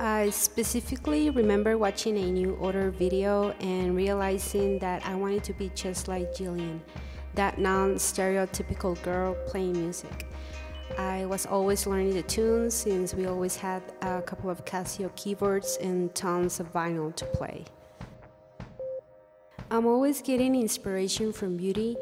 I 0.00 0.30
specifically 0.30 1.30
remember 1.30 1.78
watching 1.78 2.16
a 2.16 2.30
New 2.30 2.54
Order 2.60 2.90
video 2.90 3.50
and 3.60 3.96
realizing 3.96 4.78
that 4.80 5.04
I 5.06 5.14
wanted 5.14 5.44
to 5.44 5.52
be 5.52 5.70
just 5.74 6.08
like 6.08 6.32
Jillian, 6.34 6.80
that 7.34 7.58
non 7.58 7.94
stereotypical 7.94 9.00
girl 9.02 9.34
playing 9.46 9.72
music. 9.72 10.26
I 10.98 11.24
was 11.26 11.46
always 11.46 11.86
learning 11.86 12.14
the 12.14 12.22
tunes 12.22 12.74
since 12.74 13.14
we 13.14 13.26
always 13.26 13.56
had 13.56 13.82
a 14.02 14.22
couple 14.22 14.50
of 14.50 14.64
Casio 14.64 15.14
keyboards 15.16 15.78
and 15.80 16.14
tons 16.14 16.60
of 16.60 16.72
vinyl 16.72 17.14
to 17.16 17.24
play. 17.26 17.64
I'm 19.72 19.86
always 19.86 20.20
getting 20.20 20.54
inspiration 20.54 21.32
from 21.32 21.56
beauty. 21.56 21.96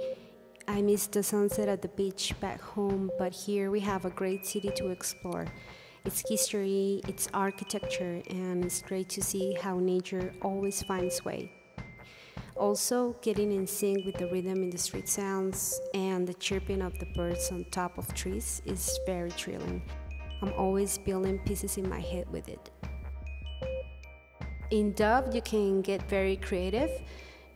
I 0.66 0.82
miss 0.82 1.06
the 1.06 1.22
sunset 1.22 1.68
at 1.68 1.82
the 1.82 1.88
beach 1.90 2.34
back 2.40 2.60
home, 2.60 3.12
but 3.16 3.32
here 3.32 3.70
we 3.70 3.78
have 3.78 4.04
a 4.04 4.10
great 4.10 4.44
city 4.44 4.72
to 4.74 4.88
explore. 4.88 5.46
Its 6.04 6.28
history, 6.28 7.00
its 7.06 7.28
architecture, 7.32 8.22
and 8.28 8.64
it's 8.64 8.82
great 8.82 9.08
to 9.10 9.22
see 9.22 9.54
how 9.54 9.78
nature 9.78 10.34
always 10.42 10.82
finds 10.82 11.24
way. 11.24 11.52
Also, 12.56 13.14
getting 13.22 13.52
in 13.52 13.68
sync 13.68 14.04
with 14.04 14.16
the 14.16 14.26
rhythm 14.32 14.64
in 14.64 14.70
the 14.70 14.76
street 14.76 15.08
sounds 15.08 15.80
and 15.94 16.26
the 16.26 16.34
chirping 16.34 16.82
of 16.82 16.98
the 16.98 17.06
birds 17.14 17.52
on 17.52 17.64
top 17.70 17.98
of 17.98 18.12
trees 18.14 18.62
is 18.66 18.98
very 19.06 19.30
thrilling. 19.30 19.80
I'm 20.42 20.52
always 20.54 20.98
building 20.98 21.38
pieces 21.46 21.76
in 21.78 21.88
my 21.88 22.00
head 22.00 22.28
with 22.32 22.48
it. 22.48 22.68
In 24.72 24.92
Dove, 24.92 25.32
you 25.32 25.42
can 25.42 25.82
get 25.82 26.02
very 26.10 26.34
creative. 26.34 26.90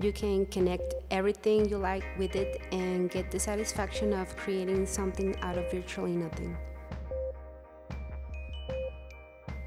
You 0.01 0.13
can 0.13 0.47
connect 0.47 0.95
everything 1.11 1.69
you 1.69 1.79
like 1.79 2.05
with 2.19 2.35
it 2.35 2.61
and 2.73 3.11
get 3.11 3.31
the 3.31 3.39
satisfaction 3.39 4.13
of 4.13 4.37
creating 4.37 4.87
something 4.87 5.37
out 5.41 5.57
of 5.57 5.71
virtually 5.71 6.17
nothing. 6.17 6.57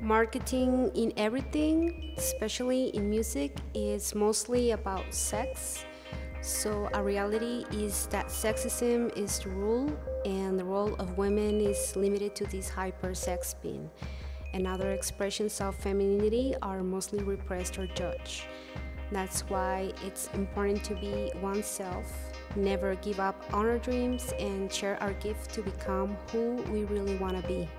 Marketing 0.01 0.91
in 0.95 1.11
everything, 1.17 2.13
especially 2.17 2.89
in 2.89 3.09
music, 3.09 3.55
is 3.73 4.13
mostly 4.13 4.71
about 4.71 5.13
sex. 5.13 5.85
So, 6.41 6.87
a 6.93 7.01
reality 7.01 7.65
is 7.71 8.07
that 8.07 8.27
sexism 8.27 9.11
is 9.17 9.39
the 9.39 9.49
rule, 9.49 9.91
and 10.23 10.59
the 10.59 10.63
role 10.63 10.93
of 10.95 11.17
women 11.17 11.59
is 11.59 11.95
limited 11.95 12.35
to 12.35 12.45
this 12.45 12.69
hyper 12.69 13.15
sex 13.15 13.55
being. 13.61 13.89
And 14.53 14.67
other 14.67 14.91
expressions 14.91 15.59
of 15.61 15.75
femininity 15.75 16.53
are 16.61 16.83
mostly 16.83 17.23
repressed 17.23 17.79
or 17.79 17.87
judged. 17.87 18.43
That's 19.11 19.41
why 19.41 19.93
it's 20.05 20.29
important 20.33 20.83
to 20.85 20.95
be 20.95 21.31
oneself, 21.41 22.11
never 22.55 22.95
give 22.95 23.19
up 23.19 23.41
on 23.53 23.65
our 23.65 23.77
dreams, 23.77 24.33
and 24.37 24.71
share 24.71 25.01
our 25.01 25.13
gift 25.13 25.53
to 25.53 25.61
become 25.61 26.17
who 26.31 26.55
we 26.71 26.83
really 26.83 27.15
want 27.15 27.41
to 27.41 27.47
be. 27.47 27.69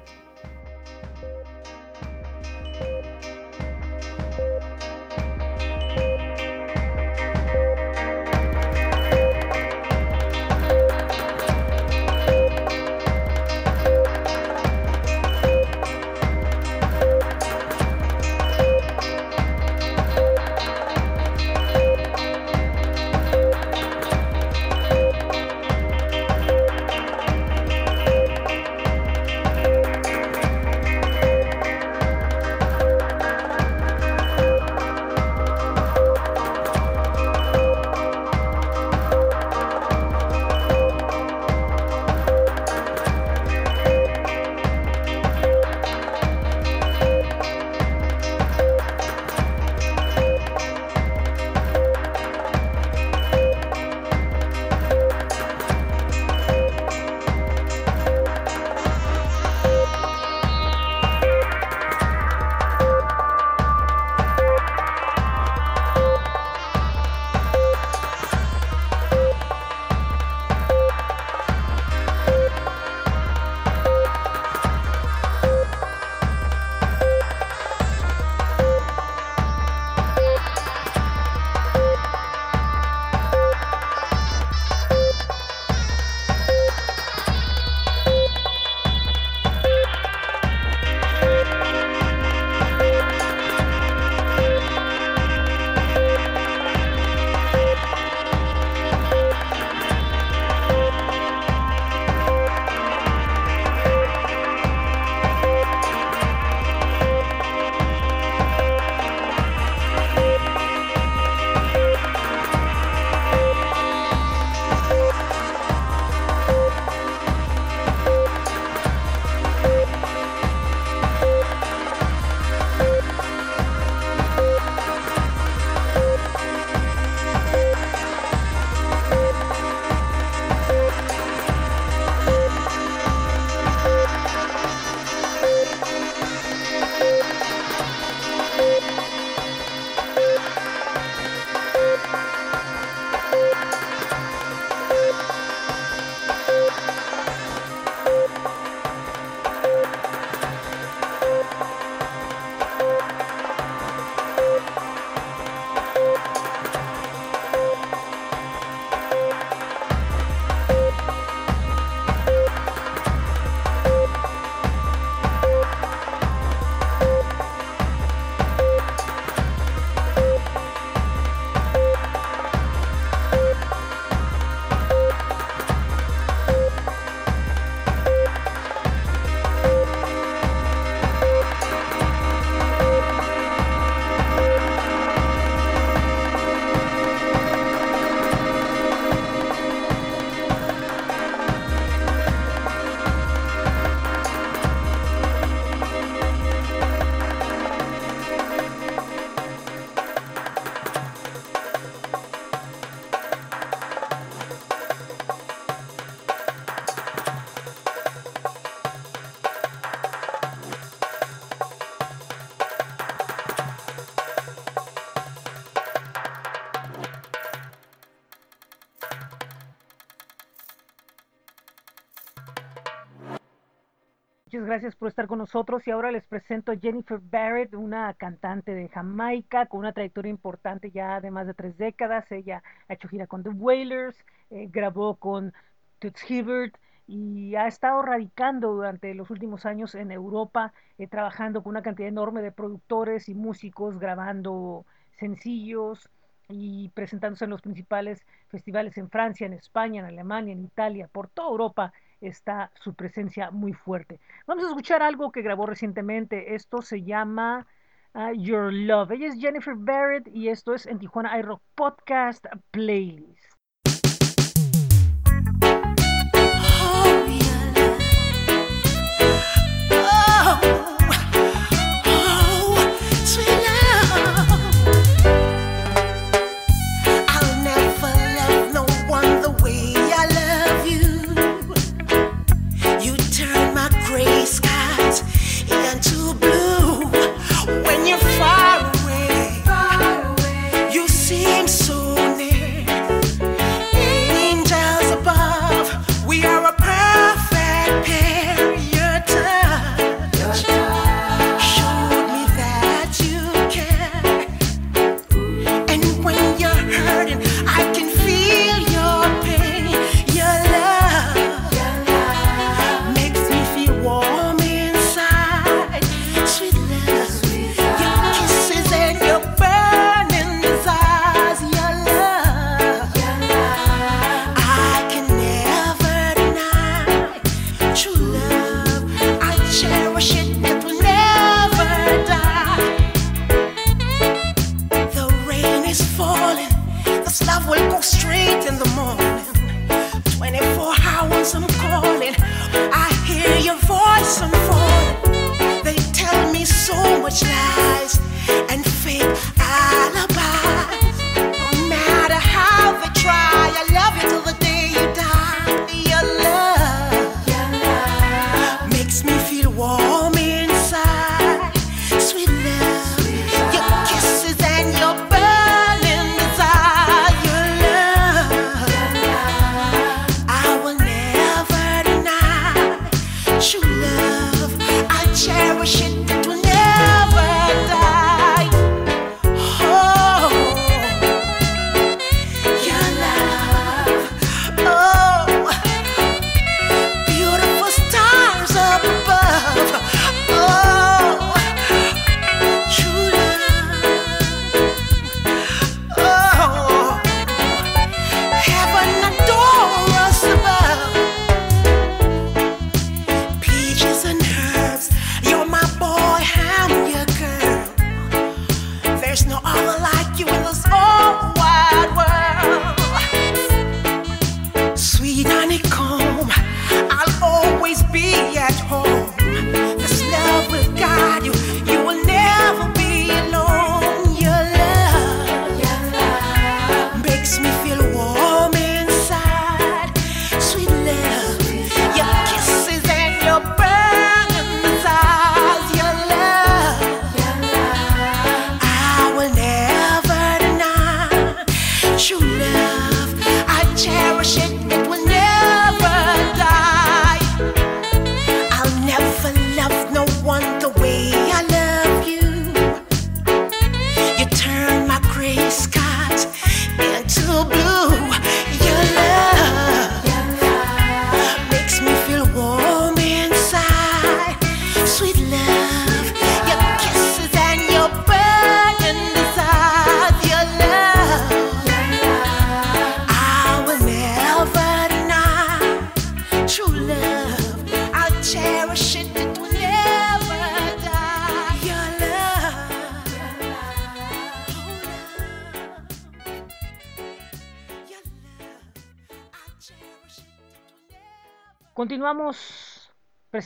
Muchas 224.48 224.64
gracias 224.64 224.96
por 224.96 225.08
estar 225.08 225.26
con 225.26 225.40
nosotros 225.40 225.86
y 225.86 225.90
ahora 225.90 226.10
les 226.10 226.24
presento 226.24 226.72
a 226.72 226.76
Jennifer 226.78 227.20
Barrett, 227.20 227.74
una 227.74 228.14
cantante 228.14 228.74
de 228.74 228.88
Jamaica 228.88 229.66
con 229.66 229.80
una 229.80 229.92
trayectoria 229.92 230.30
importante 230.30 230.90
ya 230.90 231.20
de 231.20 231.30
más 231.30 231.46
de 231.46 231.52
tres 231.52 231.76
décadas. 231.76 232.32
Ella 232.32 232.62
ha 232.88 232.94
hecho 232.94 233.08
gira 233.08 233.26
con 233.26 233.42
The 233.42 233.50
Wailers, 233.50 234.16
eh, 234.48 234.66
grabó 234.72 235.16
con 235.16 235.52
Toots 235.98 236.30
Hibbert 236.30 236.78
y 237.06 237.56
ha 237.56 237.66
estado 237.66 238.00
radicando 238.00 238.72
durante 238.72 239.12
los 239.12 239.28
últimos 239.28 239.66
años 239.66 239.94
en 239.94 240.12
Europa, 240.12 240.72
eh, 240.96 241.06
trabajando 241.08 241.62
con 241.62 241.72
una 241.72 241.82
cantidad 241.82 242.08
enorme 242.08 242.40
de 242.40 242.50
productores 242.50 243.28
y 243.28 243.34
músicos, 243.34 243.98
grabando 243.98 244.86
sencillos 245.18 246.08
y 246.48 246.88
presentándose 246.94 247.44
en 247.44 247.50
los 247.50 247.60
principales 247.60 248.24
festivales 248.48 248.96
en 248.96 249.10
Francia, 249.10 249.46
en 249.46 249.52
España, 249.52 250.00
en 250.00 250.06
Alemania, 250.06 250.54
en 250.54 250.64
Italia, 250.64 251.06
por 251.12 251.28
toda 251.28 251.50
Europa 251.50 251.92
está 252.20 252.70
su 252.74 252.94
presencia 252.94 253.50
muy 253.50 253.72
fuerte. 253.72 254.20
Vamos 254.46 254.64
a 254.64 254.68
escuchar 254.68 255.02
algo 255.02 255.32
que 255.32 255.42
grabó 255.42 255.66
recientemente. 255.66 256.54
Esto 256.54 256.82
se 256.82 257.02
llama 257.02 257.66
uh, 258.14 258.32
Your 258.32 258.72
Love. 258.72 259.12
Ella 259.12 259.28
es 259.28 259.38
Jennifer 259.38 259.74
Barrett 259.76 260.28
y 260.28 260.48
esto 260.48 260.74
es 260.74 260.86
en 260.86 260.98
Tijuana 260.98 261.38
iRock 261.38 261.62
Podcast 261.74 262.46
Playlist. 262.70 263.57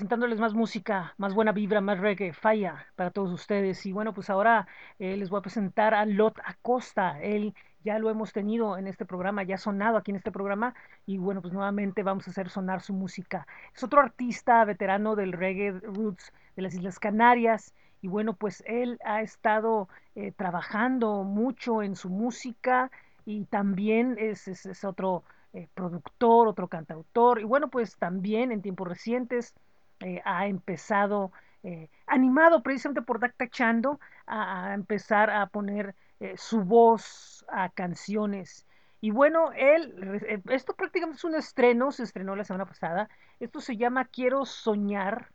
Presentándoles 0.02 0.40
más 0.40 0.52
música, 0.52 1.14
más 1.16 1.32
buena 1.32 1.52
vibra, 1.52 1.80
más 1.80 2.00
reggae, 2.00 2.32
falla 2.32 2.88
para 2.96 3.12
todos 3.12 3.30
ustedes. 3.30 3.86
Y 3.86 3.92
bueno, 3.92 4.12
pues 4.12 4.30
ahora 4.30 4.66
eh, 4.98 5.16
les 5.16 5.30
voy 5.30 5.38
a 5.38 5.42
presentar 5.42 5.94
a 5.94 6.04
Lot 6.04 6.40
Acosta. 6.44 7.20
Él 7.20 7.54
ya 7.84 8.00
lo 8.00 8.10
hemos 8.10 8.32
tenido 8.32 8.76
en 8.76 8.88
este 8.88 9.04
programa, 9.04 9.44
ya 9.44 9.54
ha 9.54 9.58
sonado 9.58 9.96
aquí 9.96 10.10
en 10.10 10.16
este 10.16 10.32
programa. 10.32 10.74
Y 11.06 11.18
bueno, 11.18 11.40
pues 11.40 11.54
nuevamente 11.54 12.02
vamos 12.02 12.26
a 12.26 12.32
hacer 12.32 12.50
sonar 12.50 12.80
su 12.80 12.94
música. 12.94 13.46
Es 13.72 13.84
otro 13.84 14.00
artista 14.00 14.64
veterano 14.64 15.14
del 15.14 15.30
reggae 15.30 15.70
roots 15.70 16.32
de 16.56 16.62
las 16.62 16.74
Islas 16.74 16.98
Canarias. 16.98 17.72
Y 18.00 18.08
bueno, 18.08 18.34
pues 18.34 18.64
él 18.66 18.98
ha 19.04 19.22
estado 19.22 19.88
eh, 20.16 20.32
trabajando 20.32 21.22
mucho 21.22 21.80
en 21.80 21.94
su 21.94 22.10
música 22.10 22.90
y 23.24 23.44
también 23.44 24.16
es, 24.18 24.84
otro 24.84 25.22
eh, 25.52 25.68
productor, 25.74 26.48
otro 26.48 26.66
cantautor, 26.66 27.40
y 27.40 27.44
bueno, 27.44 27.68
pues 27.68 27.96
también 27.98 28.50
en 28.50 28.62
tiempos 28.62 28.88
recientes 28.88 29.54
eh, 30.02 30.22
ha 30.24 30.46
empezado, 30.46 31.32
eh, 31.62 31.88
animado 32.06 32.62
precisamente 32.62 33.02
por 33.02 33.20
Dacta 33.20 33.48
Chando, 33.48 34.00
a, 34.26 34.74
empezar 34.74 35.30
a 35.30 35.46
poner 35.46 35.94
eh, 36.20 36.34
su 36.36 36.64
voz 36.64 37.44
a 37.48 37.68
canciones. 37.70 38.66
Y 39.00 39.10
bueno, 39.10 39.52
él, 39.52 40.42
esto 40.48 40.74
prácticamente 40.74 41.18
es 41.18 41.24
un 41.24 41.34
estreno, 41.34 41.90
se 41.90 42.04
estrenó 42.04 42.36
la 42.36 42.44
semana 42.44 42.66
pasada. 42.66 43.08
Esto 43.40 43.60
se 43.60 43.76
llama 43.76 44.04
Quiero 44.04 44.44
Soñar. 44.44 45.30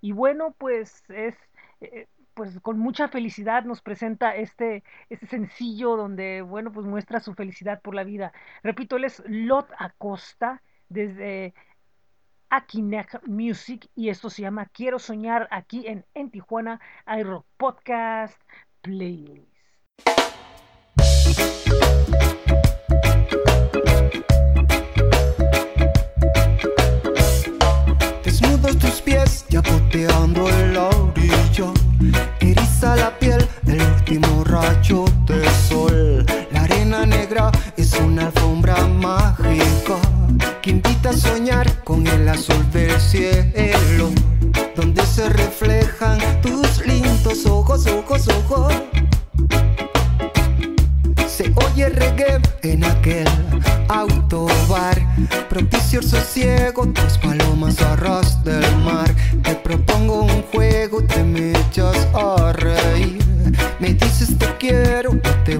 Y 0.00 0.12
bueno, 0.12 0.54
pues 0.58 1.04
es, 1.08 1.36
pues 2.34 2.58
con 2.60 2.78
mucha 2.78 3.08
felicidad 3.08 3.64
nos 3.64 3.80
presenta 3.82 4.34
este, 4.34 4.82
este 5.08 5.26
sencillo 5.26 5.96
donde, 5.96 6.42
bueno, 6.42 6.72
pues 6.72 6.86
muestra 6.86 7.20
su 7.20 7.34
felicidad 7.34 7.80
por 7.80 7.94
la 7.94 8.02
vida. 8.04 8.32
Repito, 8.64 8.96
él 8.96 9.04
es 9.04 9.22
Lot 9.26 9.68
Acosta 9.78 10.62
desde 10.88 11.54
Akinek 12.52 13.26
Music 13.26 13.88
y 13.94 14.10
esto 14.10 14.28
se 14.28 14.42
llama 14.42 14.66
Quiero 14.66 14.98
Soñar 14.98 15.48
aquí 15.50 15.86
en, 15.86 16.04
en 16.12 16.30
Tijuana 16.30 16.78
iRock 17.06 17.46
Podcast 17.56 18.38
Playlist. 18.82 19.48
Desnudos 28.22 28.78
tus 28.78 29.00
pies, 29.00 29.46
ya 29.48 29.62
boteando 29.62 30.46
en 30.50 30.74
la 30.74 30.88
orilla. 30.90 31.72
Eriza 32.40 32.96
la 32.96 33.18
piel, 33.18 33.48
el 33.66 33.80
último 33.80 34.44
rayo 34.44 35.06
de 35.26 35.48
sol. 35.48 36.26
La 36.50 36.64
arena 36.64 37.06
negra 37.06 37.50
es 37.78 37.98
una 37.98 38.26
alfombra 38.26 38.76
mágica 38.86 39.96
que 40.62 40.70
invita 40.70 41.10
a 41.10 41.12
soñar 41.12 41.82
con 41.82 42.06
el 42.06 42.28
azul 42.28 42.70
del 42.70 42.98
cielo. 43.00 44.10
Donde 44.76 45.04
se 45.04 45.28
reflejan 45.28 46.18
tus 46.40 46.86
lindos 46.86 47.44
ojos, 47.46 47.86
ojos, 47.86 48.28
ojos. 48.28 48.72
Se 51.26 51.52
oye 51.66 51.88
reggae 51.88 52.40
en 52.62 52.84
aquel 52.84 53.26
autobar 53.88 54.96
Propicio 55.48 56.00
el 56.00 56.08
sosiego, 56.08 56.86
tus 56.88 57.18
palomas 57.18 57.80
a 57.82 57.96
ras 57.96 58.42
del 58.44 58.76
mar 58.78 59.12
Te 59.42 59.54
propongo 59.56 60.22
un 60.22 60.42
juego, 60.52 61.02
te 61.02 61.24
me 61.24 61.50
echas 61.50 61.96
a 62.14 62.52
reír 62.52 63.24
Me 63.80 63.94
dices 63.94 64.38
te 64.38 64.46
quiero, 64.58 65.18
te 65.44 65.56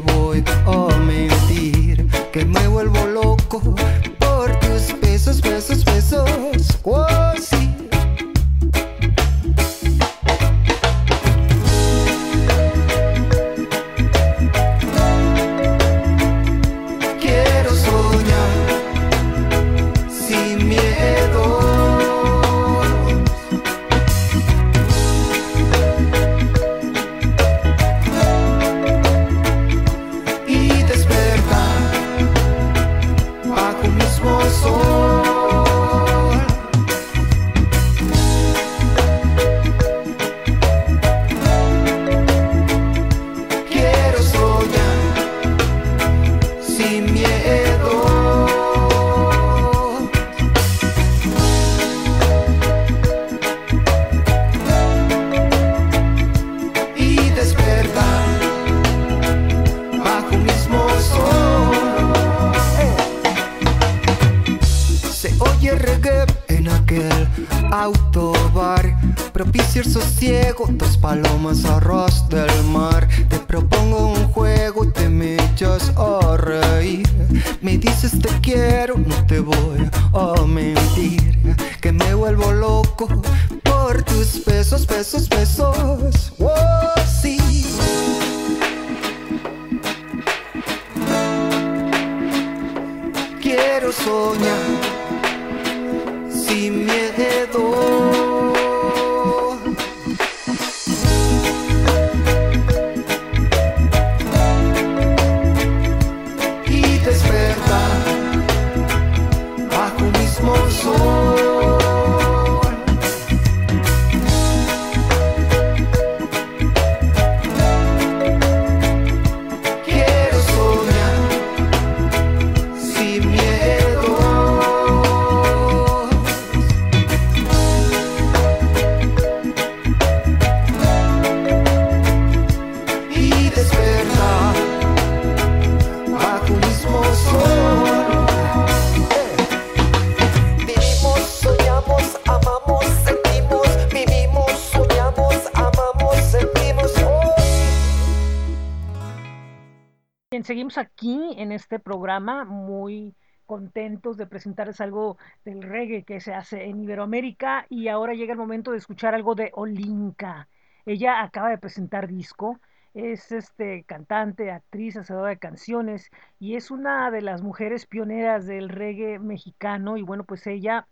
Seguimos 150.44 150.76
aquí 150.78 151.34
en 151.36 151.52
este 151.52 151.78
programa 151.78 152.44
muy 152.44 153.14
contentos 153.46 154.16
de 154.16 154.26
presentarles 154.26 154.80
algo 154.80 155.16
del 155.44 155.62
reggae 155.62 156.04
que 156.04 156.20
se 156.20 156.34
hace 156.34 156.64
en 156.64 156.82
Iberoamérica 156.82 157.66
y 157.68 157.88
ahora 157.88 158.14
llega 158.14 158.32
el 158.32 158.38
momento 158.38 158.72
de 158.72 158.78
escuchar 158.78 159.14
algo 159.14 159.34
de 159.34 159.50
Olinka. 159.54 160.48
Ella 160.84 161.22
acaba 161.22 161.50
de 161.50 161.58
presentar 161.58 162.08
disco, 162.08 162.60
es 162.94 163.30
este 163.30 163.84
cantante, 163.84 164.50
actriz, 164.50 164.96
hacedora 164.96 165.28
de 165.30 165.38
canciones 165.38 166.10
y 166.40 166.56
es 166.56 166.70
una 166.70 167.10
de 167.10 167.22
las 167.22 167.42
mujeres 167.42 167.86
pioneras 167.86 168.46
del 168.46 168.68
reggae 168.68 169.18
mexicano 169.18 169.96
y 169.96 170.02
bueno, 170.02 170.24
pues 170.24 170.46
ella 170.46 170.88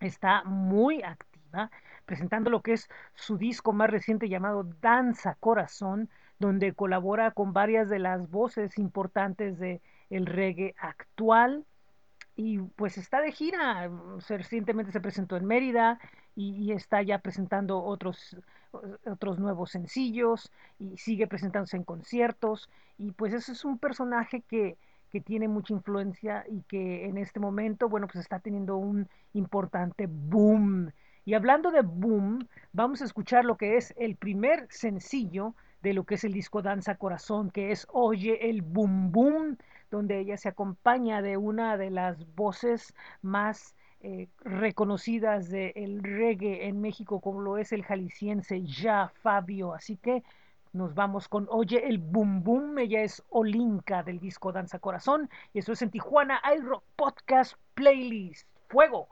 está 0.00 0.42
muy 0.44 1.02
activa 1.02 1.70
presentando 2.06 2.50
lo 2.50 2.62
que 2.62 2.72
es 2.72 2.88
su 3.14 3.38
disco 3.38 3.72
más 3.72 3.90
reciente 3.90 4.28
llamado 4.28 4.64
Danza 4.80 5.36
Corazón, 5.40 6.10
donde 6.44 6.74
colabora 6.74 7.30
con 7.30 7.52
varias 7.52 7.88
de 7.88 7.98
las 7.98 8.30
voces 8.30 8.78
importantes 8.78 9.58
de 9.58 9.80
el 10.10 10.26
reggae 10.26 10.74
actual 10.78 11.64
y 12.36 12.58
pues 12.58 12.98
está 12.98 13.20
de 13.20 13.32
gira. 13.32 13.90
Recientemente 14.28 14.92
se 14.92 15.00
presentó 15.00 15.36
en 15.36 15.46
Mérida 15.46 15.98
y, 16.36 16.54
y, 16.56 16.72
está 16.72 17.00
ya 17.02 17.18
presentando 17.18 17.82
otros, 17.82 18.36
otros 19.06 19.38
nuevos 19.38 19.70
sencillos 19.70 20.50
y 20.78 20.96
sigue 20.98 21.26
presentándose 21.26 21.76
en 21.76 21.84
conciertos. 21.84 22.68
Y 22.98 23.12
pues 23.12 23.32
ese 23.32 23.52
es 23.52 23.64
un 23.64 23.78
personaje 23.78 24.42
que, 24.42 24.76
que 25.10 25.20
tiene 25.20 25.48
mucha 25.48 25.72
influencia 25.72 26.44
y 26.48 26.62
que 26.62 27.06
en 27.06 27.16
este 27.16 27.40
momento, 27.40 27.88
bueno, 27.88 28.06
pues 28.06 28.16
está 28.16 28.40
teniendo 28.40 28.76
un 28.76 29.08
importante 29.32 30.06
boom. 30.08 30.92
Y 31.24 31.34
hablando 31.34 31.70
de 31.70 31.80
boom, 31.80 32.48
vamos 32.72 33.00
a 33.00 33.06
escuchar 33.06 33.46
lo 33.46 33.56
que 33.56 33.76
es 33.78 33.94
el 33.96 34.16
primer 34.16 34.66
sencillo 34.70 35.54
de 35.84 35.92
lo 35.92 36.04
que 36.04 36.14
es 36.14 36.24
el 36.24 36.32
disco 36.32 36.62
Danza 36.62 36.94
Corazón, 36.96 37.50
que 37.50 37.70
es 37.70 37.86
Oye 37.92 38.48
el 38.48 38.62
Boom 38.62 39.12
Boom, 39.12 39.58
donde 39.90 40.18
ella 40.18 40.38
se 40.38 40.48
acompaña 40.48 41.20
de 41.20 41.36
una 41.36 41.76
de 41.76 41.90
las 41.90 42.34
voces 42.34 42.94
más 43.20 43.76
eh, 44.00 44.28
reconocidas 44.40 45.50
del 45.50 46.02
reggae 46.02 46.68
en 46.68 46.80
México, 46.80 47.20
como 47.20 47.42
lo 47.42 47.58
es 47.58 47.70
el 47.72 47.84
jalisciense 47.84 48.62
Ya 48.62 49.12
Fabio. 49.22 49.74
Así 49.74 49.98
que 49.98 50.22
nos 50.72 50.94
vamos 50.94 51.28
con 51.28 51.46
Oye 51.50 51.86
el 51.86 51.98
Boom 51.98 52.42
Boom. 52.42 52.78
Ella 52.78 53.02
es 53.02 53.22
Olinka 53.28 54.02
del 54.02 54.20
disco 54.20 54.52
Danza 54.52 54.78
Corazón. 54.78 55.28
Y 55.52 55.58
eso 55.58 55.72
es 55.72 55.82
en 55.82 55.90
Tijuana 55.90 56.40
iRock 56.56 56.82
Podcast 56.96 57.56
Playlist. 57.74 58.48
¡Fuego! 58.68 59.08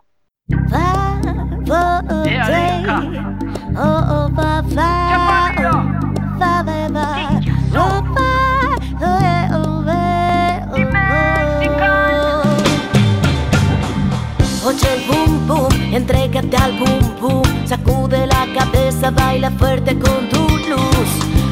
Entrégate 15.92 16.56
al 16.56 16.72
boom 16.78 17.20
boom, 17.20 17.66
sacude 17.66 18.26
la 18.26 18.46
cabeza, 18.58 19.10
baila 19.10 19.50
fuerte 19.50 19.98
con 19.98 20.28
tu 20.28 20.48
luz. 20.68 21.10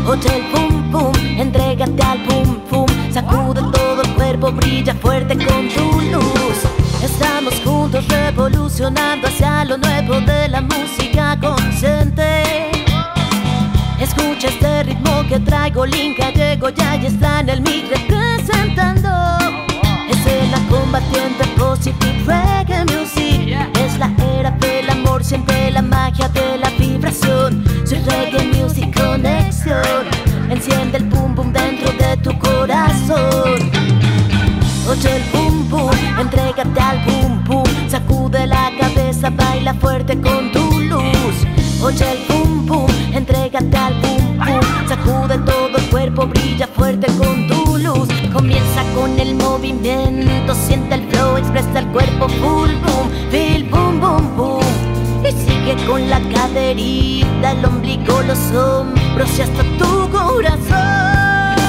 Oye 0.08 0.36
el 0.36 0.52
boom 0.52 0.90
boom, 0.90 1.12
entrégate 1.38 2.02
al 2.02 2.18
boom 2.26 2.60
boom, 2.70 2.88
sacude 3.12 3.60
todo 3.72 4.02
el 4.02 4.14
cuerpo, 4.14 4.50
brilla 4.52 4.94
fuerte 4.94 5.34
con 5.36 5.68
tu 5.68 6.00
luz. 6.12 6.58
Estamos 7.02 7.54
juntos 7.64 8.06
revolucionando 8.08 9.28
hacia 9.28 9.64
lo 9.64 9.76
nuevo 9.76 10.20
de 10.20 10.48
la 10.48 10.60
música 10.62 11.38
consciente. 11.40 12.79
Escucha 14.40 14.54
este 14.54 14.82
ritmo 14.84 15.22
que 15.28 15.38
traigo, 15.40 15.84
Link 15.84 16.16
llego 16.34 16.70
ya 16.70 16.96
y 16.96 17.04
está 17.04 17.40
en 17.40 17.50
el 17.50 17.60
mic 17.60 17.90
representando. 17.90 19.10
Es 20.08 20.50
la 20.50 20.58
combatiente 20.70 21.44
positive 21.58 22.24
reggae 22.24 22.86
music. 22.86 23.54
Es 23.84 23.98
la 23.98 24.10
era 24.38 24.50
del 24.52 24.88
amor, 24.88 25.22
siempre 25.22 25.70
la 25.70 25.82
magia 25.82 26.26
de 26.30 26.56
la 26.56 26.70
vibración. 26.70 27.62
Soy 27.84 27.98
reggae 27.98 28.46
music 28.54 28.98
conexión. 28.98 30.06
Enciende 30.48 30.96
el 30.96 31.04
boom 31.04 31.34
boom 31.34 31.52
dentro 31.52 31.92
de 31.98 32.16
tu 32.16 32.38
corazón. 32.38 33.70
Oye 34.88 35.16
el 35.16 35.22
boom 35.34 35.68
boom, 35.68 35.90
entrégate 36.18 36.80
al 36.80 36.98
boom 37.04 37.44
boom. 37.44 37.90
Sacude 37.90 38.46
la 38.46 38.70
cabeza, 38.80 39.28
baila 39.28 39.74
fuerte 39.74 40.18
con 40.18 40.50
tu 40.50 40.80
luz. 40.80 41.46
Oye 41.82 42.12
el 42.12 42.18
boom 42.26 42.66
boom, 42.66 42.90
entrégate 43.30 43.76
al 43.76 43.94
boom 44.00 44.38
boom. 44.38 44.88
Sacude 44.88 45.38
todo 45.38 45.78
el 45.78 45.84
cuerpo, 45.90 46.26
brilla 46.26 46.66
fuerte 46.66 47.06
con 47.18 47.46
tu 47.46 47.78
luz. 47.78 48.08
Comienza 48.32 48.82
con 48.94 49.18
el 49.18 49.34
movimiento, 49.34 50.54
siente 50.54 50.96
el 50.96 51.08
flow, 51.08 51.36
expresa 51.36 51.78
el 51.78 51.86
cuerpo 51.88 52.28
full 52.28 52.70
boom, 52.84 53.10
feel 53.30 53.64
boom 53.64 54.00
boom 54.00 54.36
boom. 54.36 54.64
Y 55.24 55.32
sigue 55.32 55.76
con 55.86 56.08
la 56.08 56.20
caderita, 56.34 57.52
el 57.52 57.64
ombligo, 57.64 58.20
los 58.22 58.38
hombros 58.52 59.38
y 59.38 59.42
hasta 59.42 59.62
tu 59.78 60.08
corazón. 60.10 61.60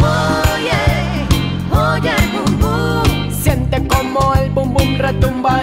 Oye, 0.00 0.80
oye 1.70 2.14
boom 2.32 2.60
boom. 2.60 3.30
Siente 3.30 3.86
como 3.88 4.34
el 4.34 4.50
boom 4.50 4.72
boom 4.72 4.96
retumba 4.98 5.62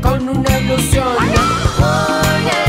con 0.00 0.28
una 0.28 0.58
ilusión. 0.58 1.06
Oye, 1.18 2.60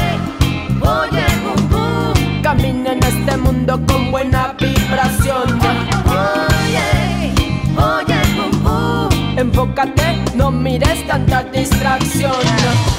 oye 0.82 1.26
boom 1.44 1.70
boom. 1.70 2.42
Camina 2.42 2.94
en 2.94 3.04
este 3.04 3.38
mundo 3.38 3.80
con 3.88 4.12
buena 4.12 4.56
vibración. 4.60 5.60
Oye, 6.06 7.34
oye 7.78 8.22
boom 8.36 8.64
boom. 8.64 9.38
Enfócate, 9.38 10.24
no 10.36 10.52
mires 10.52 11.06
tanta 11.08 11.44
distracción. 11.44 12.32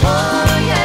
Oye, 0.02 0.82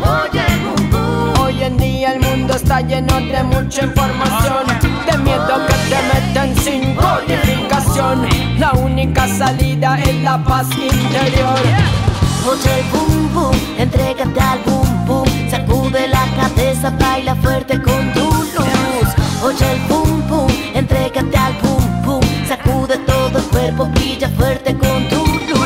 oye 0.00 0.44
boom 0.64 0.90
boom. 0.90 1.40
Hoy 1.40 1.62
en 1.62 1.76
día 1.76 2.14
el 2.14 2.20
mundo 2.20 2.54
está 2.54 2.80
lleno 2.80 3.20
de 3.20 3.42
mucha 3.44 3.84
información, 3.84 4.66
de 5.10 5.18
miedo 5.18 5.66
que 5.66 5.74
te 5.90 5.98
meten 6.12 6.56
sin 6.56 6.94
codificación. 6.94 8.26
La 8.58 8.72
única 8.72 9.26
salida 9.28 9.98
es 10.00 10.14
la 10.22 10.42
paz 10.44 10.66
interior. 10.76 12.09
Oye 12.48 12.80
el 12.80 12.84
boom 12.90 13.34
boom, 13.34 13.56
entrégate 13.78 14.40
al 14.40 14.58
boom 14.64 15.06
boom, 15.06 15.50
sacude 15.50 16.08
la 16.08 16.24
cabeza, 16.36 16.90
baila 16.90 17.34
fuerte 17.36 17.80
con 17.80 18.12
tu 18.12 18.24
luz. 18.24 19.08
Oye 19.44 19.72
el 19.72 19.80
boom 19.88 20.28
boom, 20.28 20.48
entrégate 20.74 21.36
al 21.36 21.52
boom 21.62 22.02
boom, 22.04 22.22
sacude 22.48 22.96
todo 23.06 23.38
el 23.38 23.44
cuerpo, 23.44 23.86
brilla 23.86 24.28
fuerte 24.30 24.74
con 24.76 25.08
tu 25.08 25.16
luz. 25.16 25.60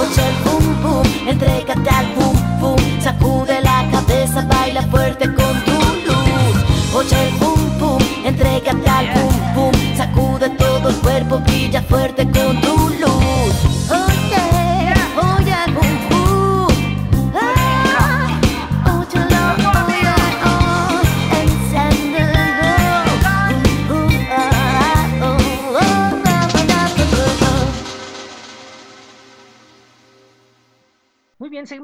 Oye 0.00 0.22
el 0.28 0.36
boom 0.44 0.82
boom, 0.82 1.28
entrégate 1.28 1.90
al 1.90 2.06
boom 2.14 2.60
boom, 2.60 3.02
sacude 3.02 3.60
la 3.60 3.86
cabeza, 3.90 4.42
baila 4.42 4.82
fuerte 4.82 5.26
con 5.26 5.64
tu 5.66 5.78
luz. 6.06 6.56
Oye 6.94 7.28
el 7.28 7.34
boom 7.38 7.78
boom, 7.78 8.02
entrégate 8.24 8.88
al 8.88 9.06
boom 9.14 9.54
boom, 9.54 9.96
sacude 9.96 10.48
todo 10.50 10.88
el 10.88 10.96
cuerpo, 10.96 11.38
brilla 11.40 11.82
fuerte 11.82 12.24
con 12.24 12.60
tu 12.62 12.68
luz. 12.68 12.89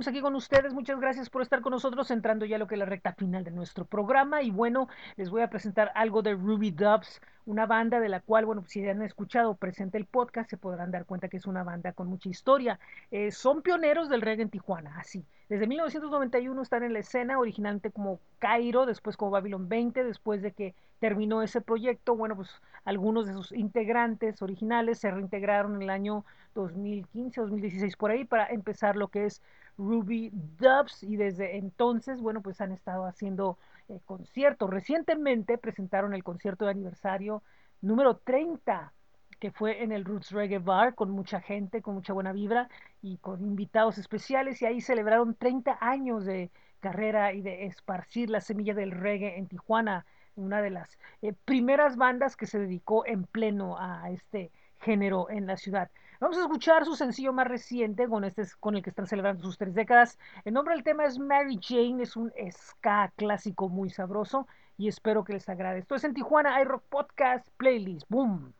Aquí 0.06 0.20
con 0.20 0.36
ustedes. 0.36 0.72
Muchas 0.72 1.00
gracias 1.00 1.30
por 1.30 1.42
estar 1.42 1.62
con 1.62 1.72
nosotros, 1.72 2.12
entrando 2.12 2.44
ya 2.44 2.56
a 2.56 2.58
lo 2.60 2.68
que 2.68 2.76
es 2.76 2.78
la 2.78 2.84
recta 2.84 3.12
final 3.12 3.42
de 3.42 3.50
nuestro 3.50 3.84
programa. 3.84 4.40
Y 4.42 4.50
bueno, 4.52 4.88
les 5.16 5.30
voy 5.30 5.42
a 5.42 5.50
presentar 5.50 5.90
algo 5.96 6.22
de 6.22 6.34
Ruby 6.34 6.70
Dubs, 6.70 7.20
una 7.44 7.66
banda 7.66 7.98
de 7.98 8.08
la 8.08 8.20
cual, 8.20 8.46
bueno, 8.46 8.62
si 8.66 8.86
han 8.88 9.02
escuchado 9.02 9.54
presente 9.56 9.98
el 9.98 10.04
podcast, 10.04 10.48
se 10.48 10.58
podrán 10.58 10.92
dar 10.92 11.06
cuenta 11.06 11.28
que 11.28 11.38
es 11.38 11.46
una 11.46 11.64
banda 11.64 11.92
con 11.92 12.06
mucha 12.06 12.28
historia. 12.28 12.78
Eh, 13.10 13.32
son 13.32 13.62
pioneros 13.62 14.08
del 14.08 14.22
reggae 14.22 14.42
en 14.42 14.50
Tijuana, 14.50 14.94
así. 14.96 15.24
Desde 15.48 15.66
1991 15.66 16.62
están 16.62 16.84
en 16.84 16.92
la 16.92 17.00
escena, 17.00 17.38
originalmente 17.38 17.90
como 17.90 18.20
Cairo, 18.38 18.86
después 18.86 19.16
como 19.16 19.32
Babylon 19.32 19.68
20, 19.68 20.04
después 20.04 20.42
de 20.42 20.52
que 20.52 20.74
terminó 20.98 21.42
ese 21.42 21.60
proyecto, 21.60 22.16
bueno, 22.16 22.36
pues 22.36 22.50
algunos 22.84 23.26
de 23.26 23.32
sus 23.32 23.52
integrantes 23.52 24.40
originales 24.42 24.98
se 24.98 25.10
reintegraron 25.10 25.76
en 25.76 25.82
el 25.82 25.90
año 25.90 26.24
2015, 26.54 27.40
2016 27.42 27.96
por 27.96 28.10
ahí 28.10 28.24
para 28.24 28.46
empezar 28.46 28.96
lo 28.96 29.08
que 29.08 29.26
es 29.26 29.42
Ruby 29.78 30.30
Dubs 30.32 31.02
y 31.02 31.16
desde 31.16 31.56
entonces, 31.56 32.20
bueno, 32.20 32.40
pues 32.42 32.60
han 32.60 32.72
estado 32.72 33.06
haciendo 33.06 33.58
eh, 33.88 34.00
conciertos. 34.04 34.70
Recientemente 34.70 35.58
presentaron 35.58 36.14
el 36.14 36.24
concierto 36.24 36.64
de 36.64 36.72
aniversario 36.72 37.42
número 37.80 38.16
30 38.16 38.92
que 39.38 39.50
fue 39.50 39.82
en 39.82 39.92
el 39.92 40.04
Roots 40.04 40.30
Reggae 40.30 40.58
Bar 40.58 40.94
con 40.94 41.10
mucha 41.10 41.40
gente, 41.40 41.82
con 41.82 41.94
mucha 41.94 42.12
buena 42.12 42.32
vibra 42.32 42.68
y 43.02 43.18
con 43.18 43.44
invitados 43.44 43.98
especiales 43.98 44.62
y 44.62 44.66
ahí 44.66 44.80
celebraron 44.80 45.34
30 45.34 45.78
años 45.80 46.24
de 46.24 46.50
carrera 46.80 47.32
y 47.32 47.42
de 47.42 47.66
esparcir 47.66 48.30
la 48.30 48.40
semilla 48.40 48.74
del 48.74 48.92
reggae 48.92 49.38
en 49.38 49.46
Tijuana, 49.46 50.06
una 50.36 50.62
de 50.62 50.70
las 50.70 50.98
eh, 51.22 51.34
primeras 51.44 51.96
bandas 51.96 52.36
que 52.36 52.46
se 52.46 52.58
dedicó 52.58 53.06
en 53.06 53.24
pleno 53.24 53.76
a 53.78 54.10
este 54.10 54.50
género 54.80 55.30
en 55.30 55.46
la 55.46 55.56
ciudad. 55.56 55.90
Vamos 56.18 56.38
a 56.38 56.42
escuchar 56.42 56.84
su 56.86 56.96
sencillo 56.96 57.32
más 57.32 57.46
reciente 57.46 58.08
con 58.08 58.24
este 58.24 58.44
con 58.58 58.74
el 58.74 58.82
que 58.82 58.90
están 58.90 59.06
celebrando 59.06 59.42
sus 59.42 59.58
tres 59.58 59.74
décadas. 59.74 60.18
El 60.44 60.54
nombre 60.54 60.74
del 60.74 60.84
tema 60.84 61.04
es 61.04 61.18
Mary 61.18 61.58
Jane, 61.60 62.02
es 62.02 62.16
un 62.16 62.32
ska 62.50 63.12
clásico 63.16 63.68
muy 63.68 63.90
sabroso 63.90 64.46
y 64.78 64.88
espero 64.88 65.24
que 65.24 65.34
les 65.34 65.48
agrade. 65.48 65.80
Esto 65.80 65.94
es 65.94 66.04
en 66.04 66.14
Tijuana 66.14 66.60
iRock 66.62 66.84
Podcast 66.84 67.46
Playlist. 67.58 68.06
Boom. 68.08 68.54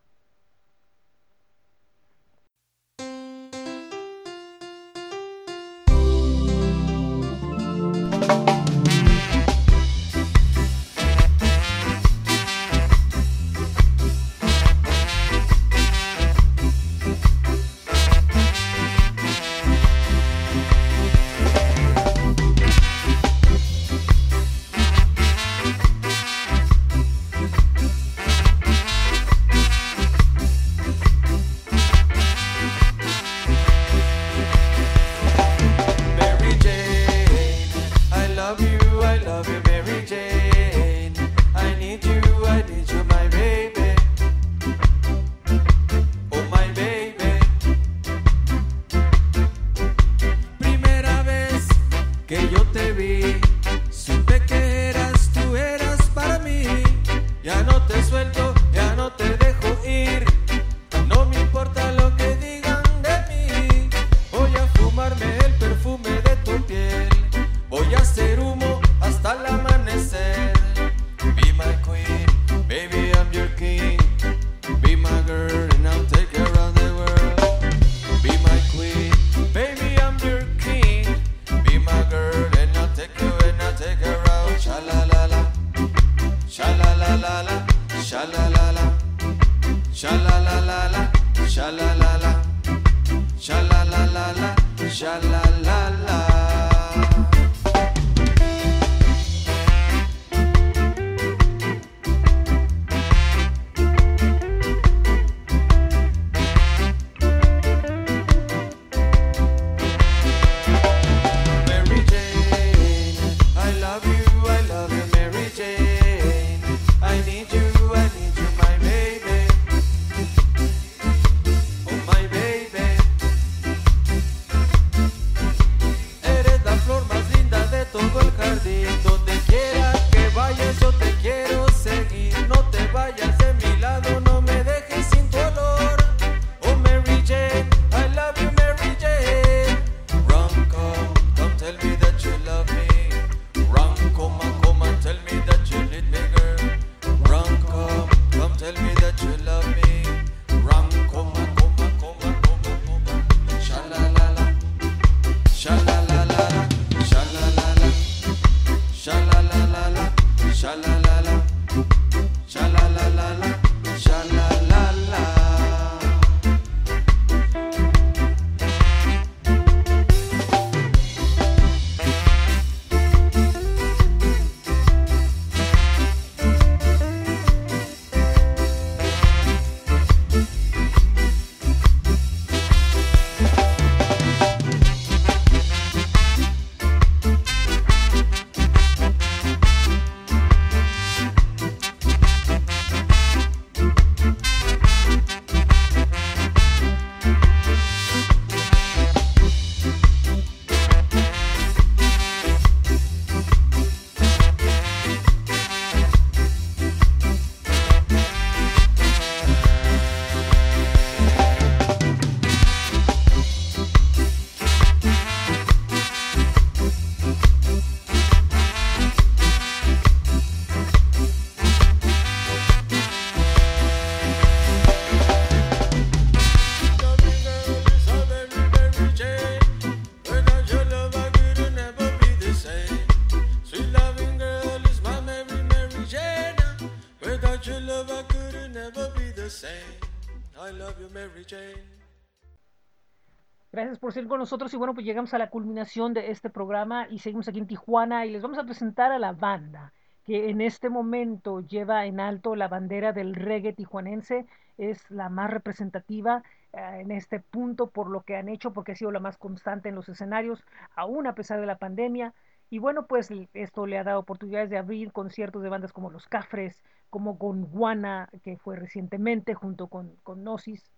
Gracias 243.71 243.99
por 243.99 244.11
ser 244.11 244.27
con 244.27 244.39
nosotros 244.39 244.73
y 244.73 244.77
bueno, 244.77 244.93
pues 244.93 245.05
llegamos 245.05 245.33
a 245.33 245.37
la 245.37 245.49
culminación 245.49 246.13
de 246.13 246.31
este 246.31 246.49
programa 246.49 247.07
y 247.09 247.19
seguimos 247.19 247.47
aquí 247.47 247.59
en 247.59 247.67
Tijuana 247.67 248.25
y 248.25 248.31
les 248.31 248.41
vamos 248.41 248.57
a 248.57 248.63
presentar 248.63 249.11
a 249.11 249.19
la 249.19 249.33
banda 249.33 249.93
que 250.25 250.49
en 250.49 250.59
este 250.59 250.89
momento 250.89 251.61
lleva 251.61 252.05
en 252.05 252.19
alto 252.19 252.57
la 252.57 252.67
bandera 252.67 253.13
del 253.13 253.35
reggae 253.35 253.71
tijuanense, 253.71 254.45
es 254.77 255.09
la 255.09 255.29
más 255.29 255.49
representativa 255.49 256.43
eh, 256.73 256.97
en 256.99 257.11
este 257.11 257.39
punto 257.39 257.89
por 257.89 258.09
lo 258.09 258.23
que 258.23 258.35
han 258.35 258.49
hecho, 258.49 258.73
porque 258.73 258.91
ha 258.91 258.95
sido 258.95 259.11
la 259.11 259.21
más 259.21 259.37
constante 259.37 259.87
en 259.87 259.95
los 259.95 260.09
escenarios, 260.09 260.65
aún 260.95 261.27
a 261.27 261.35
pesar 261.35 261.61
de 261.61 261.65
la 261.65 261.77
pandemia. 261.77 262.33
Y 262.69 262.79
bueno, 262.79 263.07
pues 263.07 263.31
esto 263.53 263.85
le 263.85 263.97
ha 263.97 264.03
dado 264.03 264.19
oportunidades 264.19 264.69
de 264.69 264.77
abrir 264.77 265.11
conciertos 265.11 265.63
de 265.63 265.69
bandas 265.69 265.93
como 265.93 266.11
Los 266.11 266.27
Cafres, 266.27 266.83
como 267.09 267.35
Gondwana, 267.35 268.29
que 268.43 268.57
fue 268.57 268.75
recientemente 268.75 269.53
junto 269.53 269.87
con, 269.87 270.15
con 270.23 270.43
Gnosis. 270.43 270.91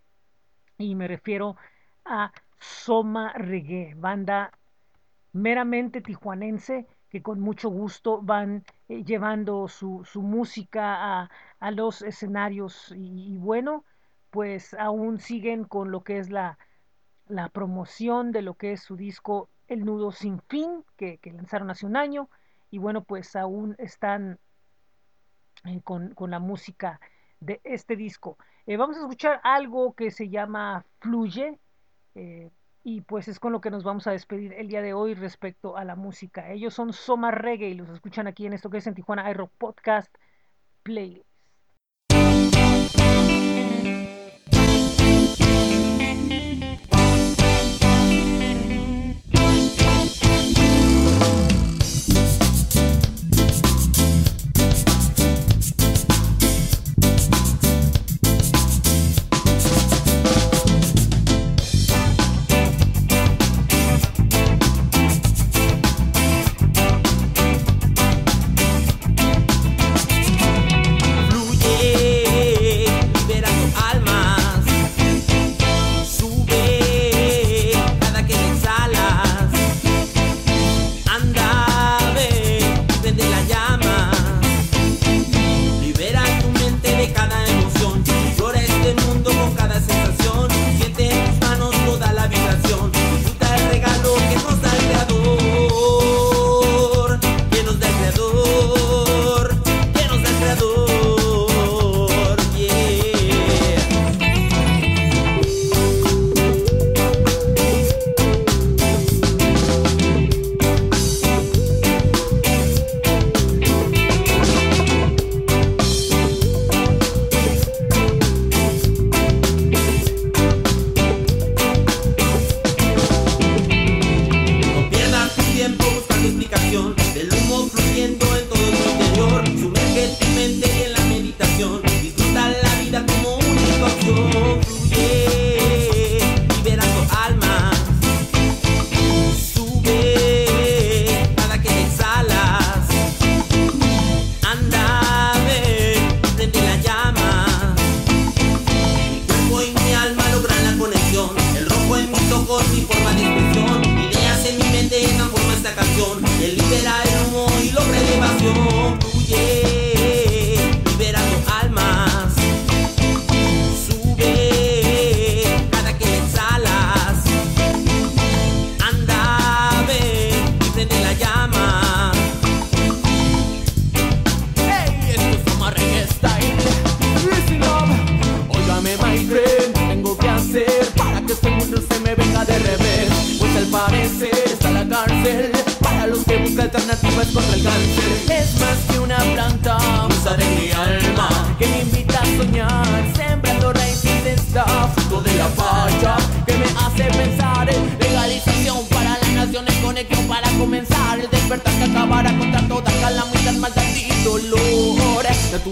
Y 0.78 0.96
me 0.96 1.08
refiero 1.08 1.58
a 2.06 2.32
Soma 2.60 3.34
Reggae, 3.34 3.94
banda 3.96 4.52
meramente 5.34 6.02
tijuanense 6.02 6.88
que 7.10 7.22
con 7.22 7.40
mucho 7.40 7.70
gusto 7.70 8.22
van 8.22 8.64
eh, 8.88 9.04
llevando 9.04 9.68
su, 9.68 10.04
su 10.06 10.22
música 10.22 11.22
a, 11.22 11.30
a, 11.60 11.72
los 11.72 12.02
escenarios 12.02 12.94
y, 12.96 13.38
bueno, 13.38 13.84
pues 14.30 14.74
aún 14.76 15.20
siguen 15.20 15.64
con 15.66 15.92
lo 15.92 16.04
que 16.04 16.20
es 16.20 16.30
la, 16.30 16.58
la 17.30 17.48
promoción 17.48 18.32
de 18.34 18.42
lo 18.42 18.56
que 18.56 18.74
es 18.74 18.82
su 18.82 18.98
disco 18.98 19.50
El 19.68 19.86
Nudo 19.86 20.12
Sin 20.12 20.42
Fin, 20.50 20.84
que, 20.98 21.20
lanzaron 21.24 21.70
hace 21.70 21.86
un 21.86 21.96
año 21.96 22.30
y 22.72 22.80
bueno, 22.80 23.04
pues 23.04 23.36
aún 23.36 23.76
están 23.78 24.40
eh, 25.66 25.80
con, 25.84 26.14
con, 26.16 26.32
la 26.32 26.40
música 26.40 27.00
de 27.40 27.62
este 27.64 27.96
disco. 27.96 28.38
Eh, 28.66 28.78
vamos 28.78 28.98
a 28.98 29.02
escuchar 29.02 29.40
algo 29.44 29.94
que 29.94 30.12
se 30.12 30.30
llama 30.30 30.86
Fluye. 31.00 31.60
Eh, 32.16 32.52
y 32.84 33.02
pues 33.02 33.28
es 33.28 33.40
con 33.40 33.52
lo 33.52 33.62
que 33.62 33.70
nos 33.70 33.84
vamos 33.84 34.08
a 34.08 34.12
despedir 34.12 34.54
el 34.54 34.68
día 34.68 34.82
de 34.82 34.94
hoy 34.94 35.14
respecto 35.14 35.78
a 35.78 35.86
la 35.86 35.96
música. 35.96 36.52
Ellos 36.52 36.74
son 36.74 36.94
Soma 36.94 37.30
Reggae 37.30 37.70
y 37.70 37.74
los 37.76 37.90
escuchan 37.90 38.28
aquí 38.28 38.46
en 38.46 38.54
esto 38.54 38.70
que 38.70 38.78
es 38.78 38.88
en 38.88 38.96
Tijuana 38.96 39.30
iRock 39.30 39.52
Podcast 39.58 40.14
Playlist. 40.84 41.29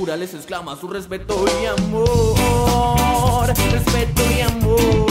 Naturaleza 0.07 0.37
exclama 0.37 0.77
su 0.77 0.87
respeto 0.87 1.43
y 1.61 1.65
amor, 1.65 3.47
respeto 3.47 4.21
y 4.37 4.39
amor, 4.39 5.06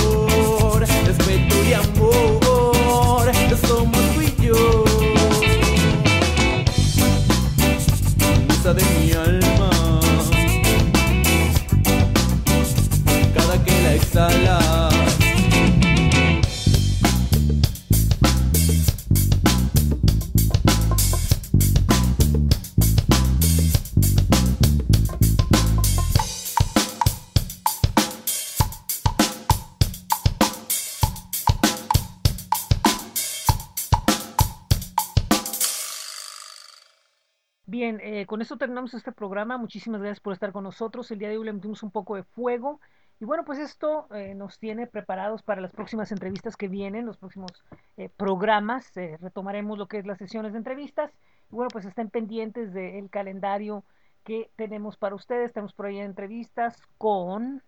terminamos 38.77 38.93
este 38.93 39.13
programa. 39.13 39.57
Muchísimas 39.57 40.03
gracias 40.03 40.21
por 40.21 40.35
estar 40.35 40.53
con 40.53 40.63
nosotros. 40.65 41.11
El 41.11 41.19
día 41.19 41.31
de 41.31 41.39
hoy 41.39 41.47
le 41.47 41.53
metimos 41.55 41.83
un 41.83 41.91
poco 41.91 42.15
de 42.15 42.25
fuego. 42.25 42.79
Y 43.19 43.25
bueno, 43.25 43.43
pues 43.43 43.59
esto 43.59 44.07
eh, 44.15 44.35
nos 44.35 44.59
tiene 44.59 44.87
preparados 44.87 45.43
para 45.43 45.63
las 45.63 45.73
próximas 45.73 46.13
entrevistas 46.13 46.59
que 46.59 46.69
vienen, 46.69 47.07
los 47.07 47.17
próximos 47.17 47.65
eh, 47.97 48.11
programas. 48.15 48.95
Eh, 48.99 49.17
retomaremos 49.19 49.79
lo 49.79 49.87
que 49.87 49.97
es 49.97 50.07
las 50.07 50.19
sesiones 50.19 50.53
de 50.53 50.59
entrevistas. 50.59 51.11
Y 51.51 51.55
bueno, 51.55 51.71
pues 51.73 51.87
estén 51.87 52.11
pendientes 52.11 52.75
del 52.75 53.09
calendario 53.09 53.83
que 54.25 54.51
tenemos 54.57 54.99
para 54.99 55.15
ustedes. 55.15 55.55
Tenemos 55.55 55.73
por 55.73 55.87
ahí 55.87 55.97
entrevistas 55.97 56.77
con 56.99 57.63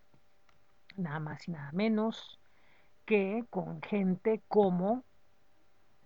nada 0.99 1.21
más 1.21 1.49
y 1.49 1.53
nada 1.53 1.73
menos 1.73 2.39
que 3.07 3.47
con 3.49 3.81
gente 3.81 4.43
como 4.47 5.05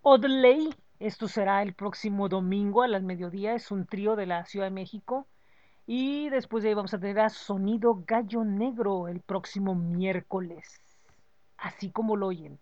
Odley. 0.02 0.72
Esto 1.02 1.26
será 1.26 1.62
el 1.62 1.74
próximo 1.74 2.28
domingo 2.28 2.82
a 2.82 2.86
las 2.86 3.02
mediodía. 3.02 3.56
Es 3.56 3.72
un 3.72 3.86
trío 3.86 4.14
de 4.14 4.24
la 4.24 4.44
Ciudad 4.44 4.66
de 4.66 4.70
México. 4.70 5.26
Y 5.84 6.30
después 6.30 6.62
de 6.62 6.68
ahí 6.68 6.74
vamos 6.76 6.94
a 6.94 7.00
tener 7.00 7.18
a 7.18 7.28
Sonido 7.28 8.04
Gallo 8.06 8.44
Negro 8.44 9.08
el 9.08 9.18
próximo 9.18 9.74
miércoles. 9.74 10.80
Así 11.56 11.90
como 11.90 12.14
lo 12.14 12.28
oyen. 12.28 12.60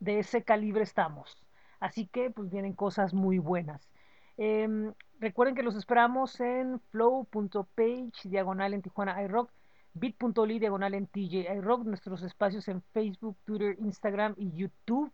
De 0.00 0.18
ese 0.18 0.42
calibre 0.42 0.82
estamos. 0.82 1.34
Así 1.80 2.06
que 2.06 2.30
pues 2.30 2.50
vienen 2.50 2.74
cosas 2.74 3.14
muy 3.14 3.38
buenas. 3.38 3.88
Eh, 4.36 4.92
recuerden 5.18 5.54
que 5.54 5.62
los 5.62 5.74
esperamos 5.74 6.38
en 6.40 6.78
flow.page 6.90 8.28
diagonal 8.28 8.74
en 8.74 8.82
Tijuana 8.82 9.22
iRock, 9.22 9.50
bit.ly 9.94 10.58
diagonal 10.58 10.92
en 10.92 11.06
TJ 11.06 11.50
iRock, 11.54 11.86
nuestros 11.86 12.22
espacios 12.22 12.68
en 12.68 12.82
Facebook, 12.92 13.38
Twitter, 13.46 13.76
Instagram 13.78 14.34
y 14.36 14.52
YouTube. 14.52 15.10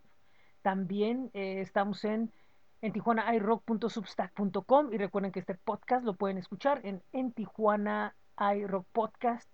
También 0.62 1.30
eh, 1.34 1.61
estamos 1.61 2.04
en 2.04 2.32
en 2.80 2.92
tijuanairock.substack.com 2.92 4.92
y 4.92 4.98
recuerden 4.98 5.32
que 5.32 5.40
este 5.40 5.54
podcast 5.54 6.04
lo 6.04 6.14
pueden 6.14 6.38
escuchar 6.38 6.80
en, 6.84 7.02
en 7.12 7.32
Tijuana 7.32 8.14
iRock 8.38 8.86
Podcast, 8.92 9.50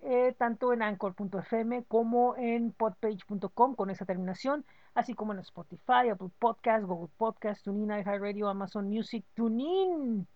eh, 0.00 0.34
tanto 0.38 0.72
en 0.72 0.82
anchor.fm 0.82 1.84
como 1.84 2.34
en 2.36 2.72
podpage.com 2.72 3.74
con 3.74 3.90
esa 3.90 4.06
terminación, 4.06 4.64
así 4.94 5.14
como 5.14 5.32
en 5.32 5.40
Spotify, 5.40 6.08
Apple 6.10 6.30
Podcast, 6.38 6.84
Google 6.84 7.12
Podcast, 7.16 7.64
TuneIn, 7.64 7.90
iHeartRadio, 7.90 8.48
Amazon 8.48 8.88
Music, 8.88 9.24
TuneIn. 9.34 10.26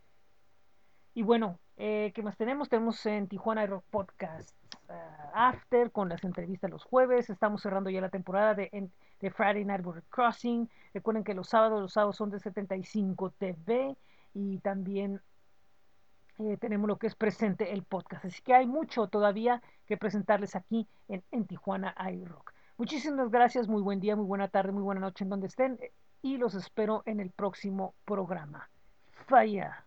Y 1.15 1.23
bueno, 1.23 1.59
eh, 1.79 2.13
¿qué 2.15 2.23
más 2.23 2.37
tenemos? 2.37 2.69
Tenemos 2.69 3.05
en 3.07 3.29
Tijuana 3.29 3.65
iRock 3.65 3.85
Podcast 3.91 4.51
uh, 4.91 4.93
After 5.33 5.91
con 5.91 6.11
las 6.11 6.23
entrevistas 6.25 6.71
los 6.71 6.85
jueves. 6.85 7.31
Estamos 7.31 7.63
cerrando 7.63 7.89
ya 7.89 8.03
la 8.03 8.11
temporada 8.11 8.55
de, 8.55 8.69
en, 8.73 8.93
de 9.21 9.31
Friday 9.31 9.65
Night 9.65 9.83
Border 9.83 10.05
Crossing. 10.11 10.69
Recuerden 10.95 11.25
que 11.25 11.35
los 11.35 11.49
sábados, 11.49 11.81
los 11.81 11.93
sábados 11.93 12.17
son 12.17 12.31
de 12.31 12.39
75 12.39 13.31
TV 13.39 13.97
y 14.35 14.59
también 14.59 15.21
eh, 16.39 16.57
tenemos 16.59 16.89
lo 16.89 16.99
que 16.99 17.07
es 17.07 17.15
presente 17.15 17.73
el 17.73 17.83
podcast. 17.83 18.25
Así 18.25 18.43
que 18.43 18.55
hay 18.55 18.67
mucho 18.67 19.07
todavía 19.09 19.63
que 19.87 19.97
presentarles 19.97 20.57
aquí 20.57 20.87
en, 21.09 21.23
en 21.31 21.47
Tijuana 21.47 21.95
iRock. 22.13 22.53
Muchísimas 22.77 23.31
gracias, 23.31 23.69
muy 23.69 23.81
buen 23.81 24.01
día, 24.01 24.17
muy 24.17 24.27
buena 24.27 24.49
tarde, 24.49 24.73
muy 24.73 24.83
buena 24.83 25.01
noche 25.01 25.25
en 25.25 25.31
donde 25.31 25.47
estén 25.47 25.79
y 26.21 26.37
los 26.37 26.55
espero 26.55 27.03
en 27.07 27.21
el 27.21 27.31
próximo 27.31 27.95
programa. 28.05 28.69
Falla. 29.27 29.86